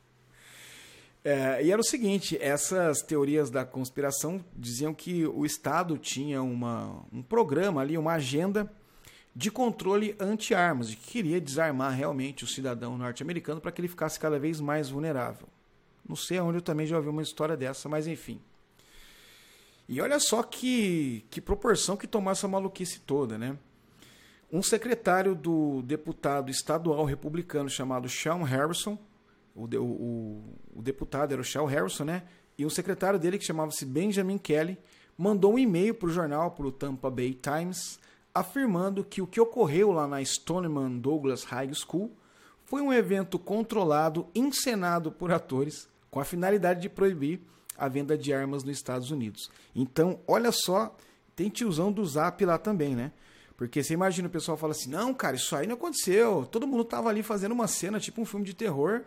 é, 1.22 1.62
e 1.62 1.70
era 1.70 1.80
o 1.80 1.84
seguinte, 1.84 2.38
essas 2.40 3.02
teorias 3.02 3.50
da 3.50 3.64
conspiração 3.64 4.42
diziam 4.56 4.94
que 4.94 5.26
o 5.26 5.44
Estado 5.44 5.98
tinha 5.98 6.42
uma, 6.42 7.04
um 7.12 7.22
programa 7.22 7.82
ali, 7.82 7.98
uma 7.98 8.14
agenda 8.14 8.72
de 9.36 9.50
controle 9.50 10.16
anti-armas, 10.18 10.88
de 10.88 10.96
que 10.96 11.12
queria 11.12 11.40
desarmar 11.40 11.92
realmente 11.92 12.42
o 12.42 12.46
cidadão 12.46 12.96
norte-americano 12.96 13.60
para 13.60 13.70
que 13.70 13.80
ele 13.80 13.88
ficasse 13.88 14.18
cada 14.18 14.38
vez 14.38 14.60
mais 14.60 14.88
vulnerável. 14.88 15.46
Não 16.08 16.16
sei 16.16 16.40
onde 16.40 16.58
eu 16.58 16.62
também 16.62 16.86
já 16.86 16.96
ouvi 16.96 17.08
uma 17.08 17.22
história 17.22 17.56
dessa, 17.56 17.88
mas 17.88 18.06
enfim. 18.06 18.40
E 19.88 20.00
olha 20.00 20.18
só 20.18 20.42
que, 20.42 21.24
que 21.30 21.40
proporção 21.40 21.96
que 21.96 22.06
tomou 22.06 22.32
essa 22.32 22.48
maluquice 22.48 23.00
toda, 23.00 23.36
né? 23.36 23.56
Um 24.50 24.62
secretário 24.62 25.34
do 25.34 25.82
deputado 25.82 26.50
estadual 26.50 27.04
republicano 27.04 27.68
chamado 27.68 28.08
Sean 28.08 28.42
Harrison, 28.44 28.98
o, 29.64 29.84
o, 29.84 30.58
o 30.76 30.82
deputado 30.82 31.32
era 31.32 31.40
o 31.40 31.44
Sean 31.44 31.66
Harrison, 31.66 32.04
né? 32.04 32.22
E 32.56 32.64
o 32.64 32.70
secretário 32.70 33.18
dele, 33.18 33.38
que 33.38 33.44
chamava-se 33.44 33.84
Benjamin 33.84 34.38
Kelly, 34.38 34.78
mandou 35.16 35.54
um 35.54 35.58
e-mail 35.58 35.94
para 35.94 36.08
o 36.08 36.12
jornal, 36.12 36.50
para 36.50 36.66
o 36.66 36.72
Tampa 36.72 37.10
Bay 37.10 37.34
Times, 37.34 37.98
afirmando 38.34 39.04
que 39.04 39.20
o 39.20 39.26
que 39.26 39.40
ocorreu 39.40 39.92
lá 39.92 40.06
na 40.06 40.22
Stoneman 40.22 40.98
Douglas 40.98 41.44
High 41.44 41.72
School 41.74 42.16
foi 42.64 42.80
um 42.80 42.92
evento 42.92 43.38
controlado, 43.38 44.28
encenado 44.34 45.10
por 45.10 45.32
atores, 45.32 45.88
com 46.10 46.20
a 46.20 46.24
finalidade 46.24 46.80
de 46.80 46.88
proibir 46.88 47.40
a 47.76 47.88
venda 47.88 48.16
de 48.16 48.32
armas 48.32 48.62
nos 48.62 48.76
Estados 48.76 49.10
Unidos. 49.10 49.50
Então, 49.74 50.20
olha 50.26 50.52
só, 50.52 50.96
tem 51.34 51.48
tiozão 51.48 51.90
do 51.90 52.04
Zap 52.04 52.44
lá 52.44 52.58
também, 52.58 52.94
né? 52.94 53.12
Porque 53.56 53.82
você 53.82 53.94
imagina 53.94 54.28
o 54.28 54.30
pessoal 54.30 54.56
fala 54.56 54.72
assim: 54.72 54.88
não, 54.88 55.12
cara, 55.12 55.36
isso 55.36 55.54
aí 55.54 55.66
não 55.66 55.74
aconteceu. 55.74 56.46
Todo 56.50 56.66
mundo 56.66 56.84
tava 56.84 57.08
ali 57.08 57.22
fazendo 57.22 57.52
uma 57.52 57.66
cena, 57.66 58.00
tipo 58.00 58.20
um 58.20 58.24
filme 58.24 58.44
de 58.44 58.54
terror, 58.54 59.02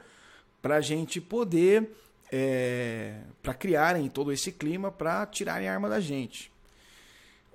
pra 0.64 0.82
gente 0.82 1.22
poder. 1.22 1.92
É, 2.36 3.20
para 3.44 3.54
criarem 3.54 4.10
todo 4.10 4.32
esse 4.32 4.52
clima 4.52 4.90
para 4.90 5.24
tirarem 5.28 5.68
a 5.68 5.74
arma 5.74 5.88
da 5.88 6.00
gente. 6.00 6.52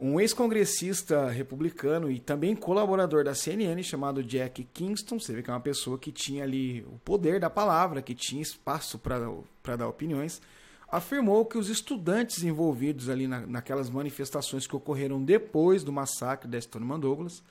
Um 0.00 0.20
ex-congressista 0.20 1.28
republicano 1.28 2.08
e 2.08 2.20
também 2.20 2.54
colaborador 2.54 3.24
da 3.24 3.34
CNN, 3.34 3.82
chamado 3.82 4.22
Jack 4.22 4.62
Kingston, 4.72 5.18
você 5.18 5.32
vê 5.32 5.42
que 5.42 5.50
é 5.50 5.52
uma 5.52 5.58
pessoa 5.58 5.98
que 5.98 6.12
tinha 6.12 6.44
ali 6.44 6.82
o 6.82 7.00
poder 7.04 7.40
da 7.40 7.50
palavra, 7.50 8.00
que 8.00 8.14
tinha 8.14 8.40
espaço 8.40 9.00
para 9.00 9.76
dar 9.76 9.88
opiniões, 9.88 10.40
afirmou 10.88 11.44
que 11.44 11.58
os 11.58 11.68
estudantes 11.68 12.44
envolvidos 12.44 13.08
ali 13.08 13.26
na, 13.26 13.40
naquelas 13.40 13.90
manifestações 13.90 14.64
que 14.64 14.76
ocorreram 14.76 15.20
depois 15.20 15.82
do 15.82 15.92
massacre 15.92 16.48
da 16.48 16.60
Stoneman 16.60 17.00
Douglas, 17.00 17.42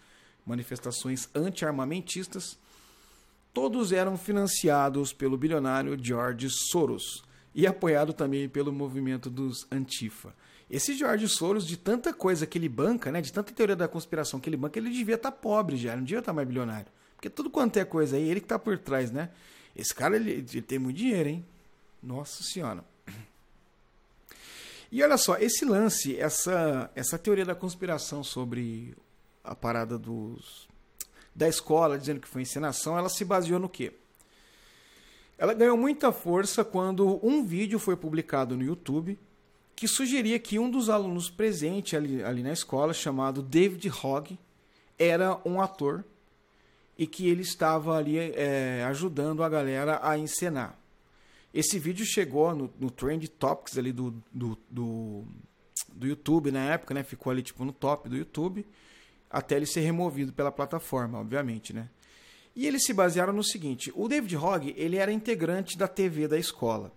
manifestações 0.46 1.28
anti-armamentistas, 1.36 2.58
todos 3.58 3.92
eram 3.92 4.16
financiados 4.16 5.12
pelo 5.12 5.36
bilionário 5.36 5.98
George 6.00 6.48
Soros 6.48 7.24
e 7.56 7.66
apoiado 7.66 8.14
também 8.14 8.48
pelo 8.48 8.72
movimento 8.72 9.32
dos 9.32 9.66
Antifa. 9.72 10.32
Esse 10.70 10.94
George 10.94 11.28
Soros, 11.28 11.66
de 11.66 11.76
tanta 11.76 12.14
coisa 12.14 12.46
que 12.46 12.56
ele 12.56 12.70
banca, 12.70 13.12
né, 13.12 13.20
de 13.20 13.34
tanta 13.34 13.52
teoria 13.52 13.76
da 13.76 13.88
conspiração 13.88 14.40
que 14.40 14.48
ele 14.48 14.58
banca, 14.58 14.78
ele 14.78 14.92
devia 14.92 15.16
estar 15.16 15.32
tá 15.32 15.36
pobre 15.36 15.76
já, 15.76 15.96
não 15.96 16.04
devia 16.04 16.20
estar 16.20 16.32
tá 16.32 16.36
mais 16.36 16.48
bilionário. 16.48 16.86
Porque 17.16 17.32
tudo 17.32 17.50
quanto 17.50 17.78
é 17.78 17.84
coisa 17.84 18.16
aí, 18.16 18.30
ele 18.30 18.42
que 18.42 18.46
está 18.46 18.60
por 18.60 18.78
trás, 18.78 19.10
né? 19.10 19.32
Esse 19.76 19.96
cara, 19.96 20.16
ele, 20.16 20.34
ele 20.34 20.62
tem 20.62 20.78
muito 20.78 20.98
dinheiro, 20.98 21.28
hein? 21.28 21.46
Nossa 22.04 22.44
Senhora. 22.44 22.86
E 24.92 25.02
olha 25.02 25.18
só, 25.18 25.36
esse 25.36 25.66
lance, 25.66 26.16
essa, 26.16 26.92
essa 26.94 27.18
teoria 27.18 27.44
da 27.44 27.56
conspiração 27.56 28.24
sobre 28.24 28.96
a 29.44 29.56
parada 29.56 29.98
dos, 29.98 30.70
da 31.38 31.48
escola, 31.48 31.98
dizendo 31.98 32.20
que 32.20 32.28
foi 32.28 32.42
encenação, 32.42 32.98
ela 32.98 33.08
se 33.08 33.24
baseou 33.24 33.60
no 33.60 33.70
quê? 33.70 33.94
Ela 35.38 35.54
ganhou 35.54 35.78
muita 35.78 36.12
força 36.12 36.66
quando 36.66 37.24
um 37.24 37.46
vídeo 37.46 37.78
foi 37.78 37.96
publicado 37.96 38.58
no 38.58 38.64
YouTube 38.64 39.18
que 39.76 39.88
sugeria 39.88 40.40
que 40.40 40.58
um 40.58 40.72
dos 40.72 40.90
alunos 40.90 41.30
presente 41.30 41.96
ali, 41.96 42.24
ali 42.24 42.42
na 42.42 42.52
escola, 42.52 42.96
chamado 42.96 43.44
David 43.44 43.88
Hogg, 44.04 44.36
era 44.98 45.40
um 45.46 45.62
ator 45.62 46.04
e 46.98 47.06
que 47.06 47.30
ele 47.30 47.44
estava 47.44 47.96
ali 47.96 48.18
é, 48.18 48.84
ajudando 48.88 49.44
a 49.44 49.50
galera 49.50 50.00
a 50.02 50.18
encenar. 50.18 50.76
Esse 51.54 51.78
vídeo 51.78 52.04
chegou 52.04 52.56
no, 52.56 52.74
no 52.80 52.90
Trend 52.90 53.28
Topics 53.28 53.78
ali 53.78 53.92
do, 53.92 54.12
do, 54.34 54.58
do, 54.68 55.24
do, 55.94 56.08
YouTube 56.08 56.50
na 56.50 56.74
época, 56.74 56.96
né? 56.96 57.04
Ficou 57.04 57.32
ali 57.32 57.44
tipo 57.44 57.64
no 57.64 57.72
top 57.72 58.10
do 58.10 58.18
YouTube, 58.18 58.66
até 59.30 59.56
ele 59.56 59.66
ser 59.66 59.82
removido 59.82 60.34
pela 60.34 60.52
plataforma, 60.52 61.20
obviamente, 61.20 61.74
né? 61.74 61.90
E 62.56 62.66
eles 62.66 62.86
se 62.86 62.94
basearam 62.94 63.34
no 63.34 63.44
seguinte: 63.44 63.92
o 63.96 64.08
David 64.08 64.36
Hogg 64.36 64.74
ele 64.76 64.98
era 64.98 65.12
integrante 65.12 65.78
da 65.78 65.88
TV 65.88 66.28
da 66.28 66.38
escola. 66.38 66.92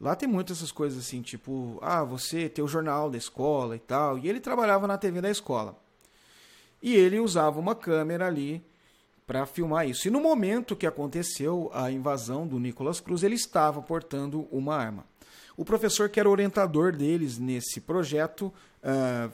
Lá 0.00 0.14
tem 0.16 0.28
muitas 0.28 0.58
essas 0.58 0.72
coisas 0.72 1.04
assim, 1.04 1.20
tipo, 1.20 1.78
ah, 1.82 2.02
você 2.02 2.48
tem 2.48 2.64
o 2.64 2.68
jornal 2.68 3.10
da 3.10 3.18
escola 3.18 3.76
e 3.76 3.78
tal. 3.78 4.18
E 4.18 4.28
ele 4.28 4.40
trabalhava 4.40 4.86
na 4.86 4.96
TV 4.96 5.20
da 5.20 5.30
escola. 5.30 5.76
E 6.82 6.94
ele 6.94 7.20
usava 7.20 7.60
uma 7.60 7.74
câmera 7.74 8.26
ali 8.26 8.64
para 9.26 9.44
filmar 9.44 9.86
isso. 9.88 10.08
E 10.08 10.10
no 10.10 10.20
momento 10.20 10.74
que 10.74 10.86
aconteceu 10.86 11.70
a 11.74 11.90
invasão 11.90 12.46
do 12.46 12.58
Nicolas 12.58 12.98
Cruz, 12.98 13.22
ele 13.22 13.34
estava 13.34 13.82
portando 13.82 14.48
uma 14.50 14.74
arma. 14.74 15.04
O 15.56 15.64
professor, 15.64 16.08
que 16.08 16.18
era 16.18 16.30
orientador 16.30 16.96
deles 16.96 17.36
nesse 17.36 17.80
projeto, 17.80 18.52
uh, 18.82 19.30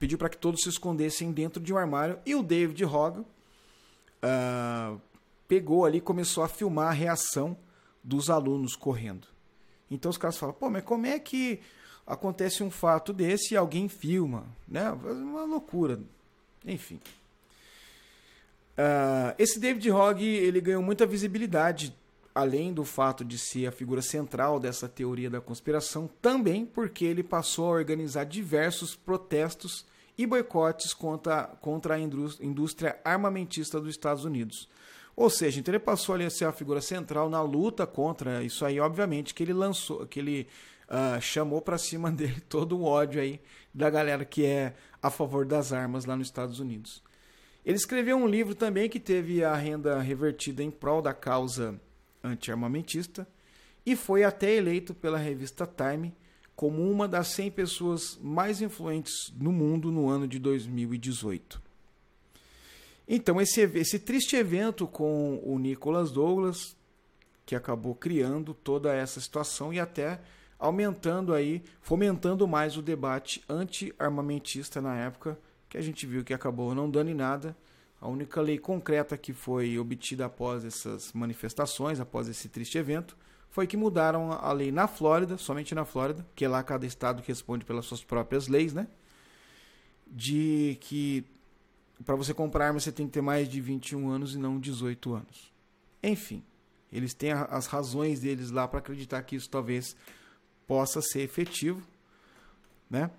pediu 0.00 0.16
para 0.16 0.30
que 0.30 0.38
todos 0.38 0.62
se 0.62 0.68
escondessem 0.70 1.30
dentro 1.30 1.62
de 1.62 1.72
um 1.72 1.76
armário 1.76 2.18
e 2.24 2.34
o 2.34 2.42
David 2.42 2.82
Hogg 2.86 3.20
uh, 3.20 5.00
pegou 5.46 5.84
ali 5.84 5.98
e 5.98 6.00
começou 6.00 6.42
a 6.42 6.48
filmar 6.48 6.88
a 6.88 6.92
reação 6.92 7.56
dos 8.02 8.30
alunos 8.30 8.74
correndo. 8.74 9.28
Então 9.90 10.10
os 10.10 10.16
caras 10.16 10.38
falam, 10.38 10.54
pô, 10.54 10.70
mas 10.70 10.82
como 10.84 11.04
é 11.04 11.18
que 11.18 11.60
acontece 12.06 12.62
um 12.62 12.70
fato 12.70 13.12
desse 13.12 13.52
e 13.52 13.56
alguém 13.58 13.88
filma? 13.88 14.46
Né? 14.66 14.90
Uma 14.90 15.44
loucura. 15.44 16.00
Enfim. 16.64 16.98
Uh, 18.78 19.34
esse 19.38 19.60
David 19.60 19.90
Hogg 19.90 20.24
ele 20.24 20.62
ganhou 20.62 20.82
muita 20.82 21.04
visibilidade, 21.04 21.94
além 22.34 22.72
do 22.72 22.84
fato 22.84 23.24
de 23.24 23.38
ser 23.38 23.66
a 23.66 23.72
figura 23.72 24.02
central 24.02 24.60
dessa 24.60 24.88
teoria 24.88 25.28
da 25.28 25.40
conspiração, 25.40 26.08
também 26.20 26.64
porque 26.64 27.04
ele 27.04 27.22
passou 27.22 27.66
a 27.66 27.76
organizar 27.76 28.24
diversos 28.24 28.94
protestos 28.94 29.84
e 30.16 30.26
boicotes 30.26 30.92
contra, 30.92 31.44
contra 31.60 31.94
a 31.94 31.98
indústria 31.98 32.98
armamentista 33.04 33.80
dos 33.80 33.90
Estados 33.90 34.24
Unidos. 34.24 34.68
Ou 35.16 35.28
seja, 35.28 35.60
então 35.60 35.72
ele 35.72 35.78
passou 35.80 36.14
a 36.14 36.30
ser 36.30 36.44
a 36.44 36.52
figura 36.52 36.80
central 36.80 37.28
na 37.28 37.42
luta 37.42 37.86
contra 37.86 38.42
isso 38.42 38.64
aí, 38.64 38.78
obviamente, 38.78 39.34
que 39.34 39.42
ele 39.42 39.52
lançou, 39.52 40.06
que 40.06 40.20
ele 40.20 40.46
uh, 40.88 41.20
chamou 41.20 41.60
para 41.60 41.78
cima 41.78 42.10
dele 42.12 42.40
todo 42.48 42.78
o 42.78 42.84
ódio 42.84 43.20
aí 43.20 43.40
da 43.72 43.90
galera 43.90 44.24
que 44.24 44.44
é 44.44 44.74
a 45.02 45.10
favor 45.10 45.44
das 45.44 45.72
armas 45.72 46.04
lá 46.04 46.16
nos 46.16 46.28
Estados 46.28 46.60
Unidos. 46.60 47.02
Ele 47.64 47.76
escreveu 47.76 48.16
um 48.16 48.26
livro 48.26 48.54
também 48.54 48.88
que 48.88 48.98
teve 48.98 49.44
a 49.44 49.54
renda 49.54 50.00
revertida 50.00 50.62
em 50.62 50.70
prol 50.70 51.02
da 51.02 51.12
causa 51.12 51.78
anti-armamentista 52.22 53.26
e 53.84 53.96
foi 53.96 54.24
até 54.24 54.54
eleito 54.54 54.94
pela 54.94 55.18
revista 55.18 55.66
Time 55.66 56.14
como 56.54 56.90
uma 56.90 57.08
das 57.08 57.28
100 57.28 57.50
pessoas 57.52 58.18
mais 58.20 58.60
influentes 58.60 59.32
no 59.36 59.50
mundo 59.50 59.90
no 59.90 60.08
ano 60.08 60.28
de 60.28 60.38
2018. 60.38 61.60
Então, 63.08 63.40
esse, 63.40 63.62
esse 63.62 63.98
triste 63.98 64.36
evento 64.36 64.86
com 64.86 65.40
o 65.42 65.58
Nicholas 65.58 66.12
Douglas, 66.12 66.76
que 67.46 67.56
acabou 67.56 67.94
criando 67.94 68.52
toda 68.52 68.94
essa 68.94 69.20
situação 69.20 69.72
e 69.72 69.80
até 69.80 70.20
aumentando 70.58 71.32
aí, 71.32 71.62
fomentando 71.80 72.46
mais 72.46 72.76
o 72.76 72.82
debate 72.82 73.42
anti-armamentista 73.48 74.80
na 74.80 74.96
época, 74.96 75.38
que 75.68 75.78
a 75.78 75.80
gente 75.80 76.06
viu 76.06 76.22
que 76.22 76.34
acabou 76.34 76.74
não 76.74 76.90
dando 76.90 77.10
em 77.10 77.14
nada. 77.14 77.56
A 78.00 78.08
única 78.08 78.40
lei 78.40 78.58
concreta 78.58 79.16
que 79.18 79.32
foi 79.32 79.78
obtida 79.78 80.24
após 80.26 80.64
essas 80.64 81.12
manifestações, 81.12 82.00
após 82.00 82.28
esse 82.28 82.48
triste 82.48 82.78
evento, 82.78 83.16
foi 83.50 83.66
que 83.66 83.76
mudaram 83.76 84.32
a 84.32 84.52
lei 84.52 84.72
na 84.72 84.86
Flórida, 84.86 85.36
somente 85.36 85.74
na 85.74 85.84
Flórida, 85.84 86.26
que 86.34 86.46
lá 86.46 86.62
cada 86.62 86.86
estado 86.86 87.22
responde 87.26 87.64
pelas 87.64 87.84
suas 87.84 88.02
próprias 88.02 88.48
leis, 88.48 88.72
né? 88.72 88.86
De 90.06 90.78
que 90.80 91.24
para 92.04 92.16
você 92.16 92.32
comprar 92.32 92.68
arma 92.68 92.80
você 92.80 92.90
tem 92.90 93.06
que 93.06 93.12
ter 93.12 93.20
mais 93.20 93.48
de 93.48 93.60
21 93.60 94.08
anos 94.08 94.34
e 94.34 94.38
não 94.38 94.58
18 94.58 95.14
anos. 95.14 95.52
Enfim, 96.02 96.42
eles 96.92 97.12
têm 97.12 97.32
as 97.32 97.66
razões 97.66 98.20
deles 98.20 98.50
lá 98.50 98.66
para 98.66 98.78
acreditar 98.78 99.22
que 99.22 99.36
isso 99.36 99.50
talvez 99.50 99.94
possa 100.66 101.02
ser 101.02 101.20
efetivo, 101.20 101.82
né? 102.88 103.10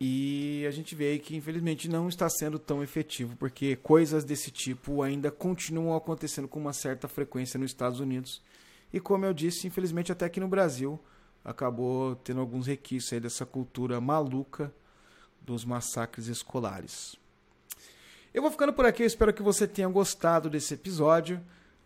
E 0.00 0.64
a 0.66 0.70
gente 0.70 0.94
vê 0.94 1.10
aí 1.10 1.18
que 1.18 1.36
infelizmente 1.36 1.88
não 1.88 2.08
está 2.08 2.28
sendo 2.28 2.58
tão 2.58 2.82
efetivo, 2.82 3.36
porque 3.36 3.76
coisas 3.76 4.24
desse 4.24 4.50
tipo 4.50 5.02
ainda 5.02 5.30
continuam 5.30 5.96
acontecendo 5.96 6.48
com 6.48 6.58
uma 6.58 6.72
certa 6.72 7.06
frequência 7.06 7.58
nos 7.58 7.70
Estados 7.70 8.00
Unidos. 8.00 8.42
E 8.92 9.00
como 9.00 9.24
eu 9.24 9.32
disse, 9.32 9.66
infelizmente 9.66 10.12
até 10.12 10.26
aqui 10.26 10.40
no 10.40 10.48
Brasil 10.48 10.98
acabou 11.44 12.16
tendo 12.16 12.40
alguns 12.40 12.66
requisitos 12.66 13.12
aí 13.12 13.20
dessa 13.20 13.46
cultura 13.46 14.00
maluca 14.00 14.72
dos 15.40 15.64
massacres 15.64 16.26
escolares. 16.26 17.16
Eu 18.32 18.42
vou 18.42 18.50
ficando 18.50 18.72
por 18.72 18.84
aqui, 18.84 19.04
espero 19.04 19.32
que 19.32 19.42
você 19.42 19.66
tenha 19.66 19.88
gostado 19.88 20.50
desse 20.50 20.74
episódio 20.74 21.40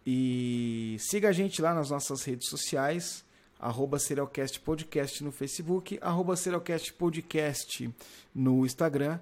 e 0.07 0.97
siga 0.99 1.29
a 1.29 1.33
gente 1.33 1.61
lá 1.61 1.75
nas 1.75 1.90
nossas 1.90 2.25
redes 2.25 2.49
sociais 2.49 3.25
arroba 3.59 3.99
Serialcast 3.99 4.61
Podcast 4.61 5.25
no 5.25 5.33
Facebook, 5.33 5.99
arroba 6.01 6.37
Serialcast 6.37 6.92
Podcast 6.92 7.90
no 8.35 8.64
Instagram 8.64 9.18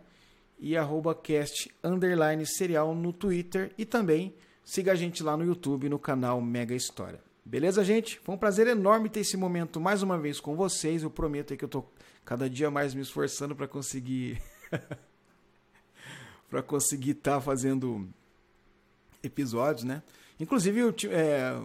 e 0.58 0.76
arroba 0.76 1.14
cast 1.14 1.70
underline 1.82 2.44
serial 2.46 2.94
no 2.94 3.12
Twitter 3.12 3.72
e 3.78 3.84
também 3.84 4.34
siga 4.64 4.92
a 4.92 4.94
gente 4.94 5.22
lá 5.22 5.36
no 5.36 5.44
YouTube 5.44 5.88
no 5.88 5.98
canal 5.98 6.40
Mega 6.40 6.74
História. 6.74 7.20
Beleza, 7.44 7.84
gente? 7.84 8.18
Foi 8.20 8.34
um 8.34 8.38
prazer 8.38 8.66
enorme 8.66 9.08
ter 9.08 9.20
esse 9.20 9.36
momento 9.36 9.80
mais 9.80 10.02
uma 10.02 10.18
vez 10.18 10.40
com 10.40 10.56
vocês. 10.56 11.02
Eu 11.02 11.10
prometo 11.10 11.56
que 11.56 11.64
eu 11.64 11.68
tô 11.68 11.84
cada 12.24 12.50
dia 12.50 12.70
mais 12.70 12.92
me 12.92 13.02
esforçando 13.02 13.54
para 13.54 13.68
conseguir 13.68 14.42
para 16.50 16.62
conseguir 16.62 17.12
estar 17.12 17.36
tá 17.36 17.40
fazendo 17.40 18.08
episódios, 19.22 19.84
né? 19.84 20.02
Inclusive, 20.38 20.80
eu, 20.80 20.94
é, 21.10 21.56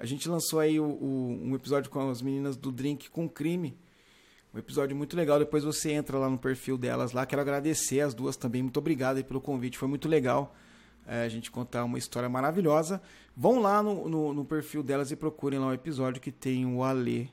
a 0.00 0.06
gente 0.06 0.26
lançou 0.30 0.58
aí 0.58 0.80
o, 0.80 0.84
o, 0.84 1.40
um 1.42 1.54
episódio 1.54 1.90
com 1.90 2.08
as 2.08 2.22
meninas 2.22 2.56
do 2.56 2.72
Drink 2.72 3.10
com 3.10 3.28
Crime. 3.28 3.76
Um 4.54 4.58
episódio 4.58 4.96
muito 4.96 5.14
legal. 5.14 5.38
Depois 5.38 5.62
você 5.62 5.92
entra 5.92 6.16
lá 6.16 6.30
no 6.30 6.38
perfil 6.38 6.78
delas 6.78 7.12
lá. 7.12 7.26
Quero 7.26 7.42
agradecer 7.42 8.00
as 8.00 8.14
duas 8.14 8.34
também. 8.34 8.62
Muito 8.62 8.78
obrigado 8.78 9.22
pelo 9.22 9.42
convite. 9.42 9.76
Foi 9.76 9.86
muito 9.86 10.08
legal 10.08 10.56
é, 11.06 11.22
a 11.22 11.28
gente 11.28 11.50
contar 11.50 11.84
uma 11.84 11.98
história 11.98 12.30
maravilhosa. 12.30 13.02
Vão 13.36 13.60
lá 13.60 13.82
no, 13.82 14.08
no, 14.08 14.32
no, 14.32 14.42
perfil 14.42 14.82
delas 14.82 15.10
e 15.10 15.16
procurem 15.16 15.58
lá 15.58 15.66
o 15.66 15.74
episódio 15.74 16.18
que 16.18 16.32
tem 16.32 16.64
o 16.64 16.82
Alê, 16.82 17.26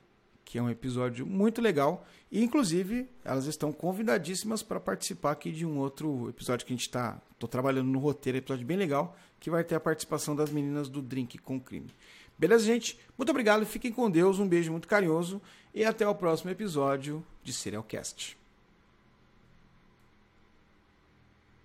que 0.43 0.58
é 0.58 0.62
um 0.62 0.69
episódio 0.69 1.25
muito 1.25 1.62
legal. 1.62 2.06
E, 2.30 2.43
inclusive, 2.43 3.08
elas 3.23 3.45
estão 3.45 3.71
convidadíssimas 3.71 4.62
para 4.62 4.77
participar 4.77 5.32
aqui 5.32 5.53
de 5.53 5.65
um 5.65 5.77
outro 5.77 6.27
episódio 6.27 6.65
que 6.65 6.73
a 6.73 6.75
gente 6.75 6.88
está. 6.88 7.17
Estou 7.32 7.47
trabalhando 7.47 7.88
no 7.88 7.99
roteiro, 7.99 8.39
episódio 8.39 8.67
bem 8.67 8.75
legal, 8.75 9.15
que 9.39 9.49
vai 9.49 9.63
ter 9.63 9.75
a 9.75 9.80
participação 9.80 10.36
das 10.36 10.49
meninas 10.49 10.89
do 10.89 11.01
Drink 11.01 11.38
com 11.38 11.58
Crime. 11.58 11.93
Beleza, 12.38 12.63
gente? 12.63 13.00
Muito 13.17 13.30
obrigado, 13.30 13.65
fiquem 13.65 13.91
com 13.91 14.12
Deus, 14.12 14.38
um 14.39 14.47
beijo 14.47 14.71
muito 14.71 14.88
carinhoso 14.88 15.41
e 15.73 15.84
até 15.84 16.08
o 16.08 16.13
próximo 16.13 16.52
episódio 16.52 17.26
de 17.43 17.52
Serialcast. 17.52 18.38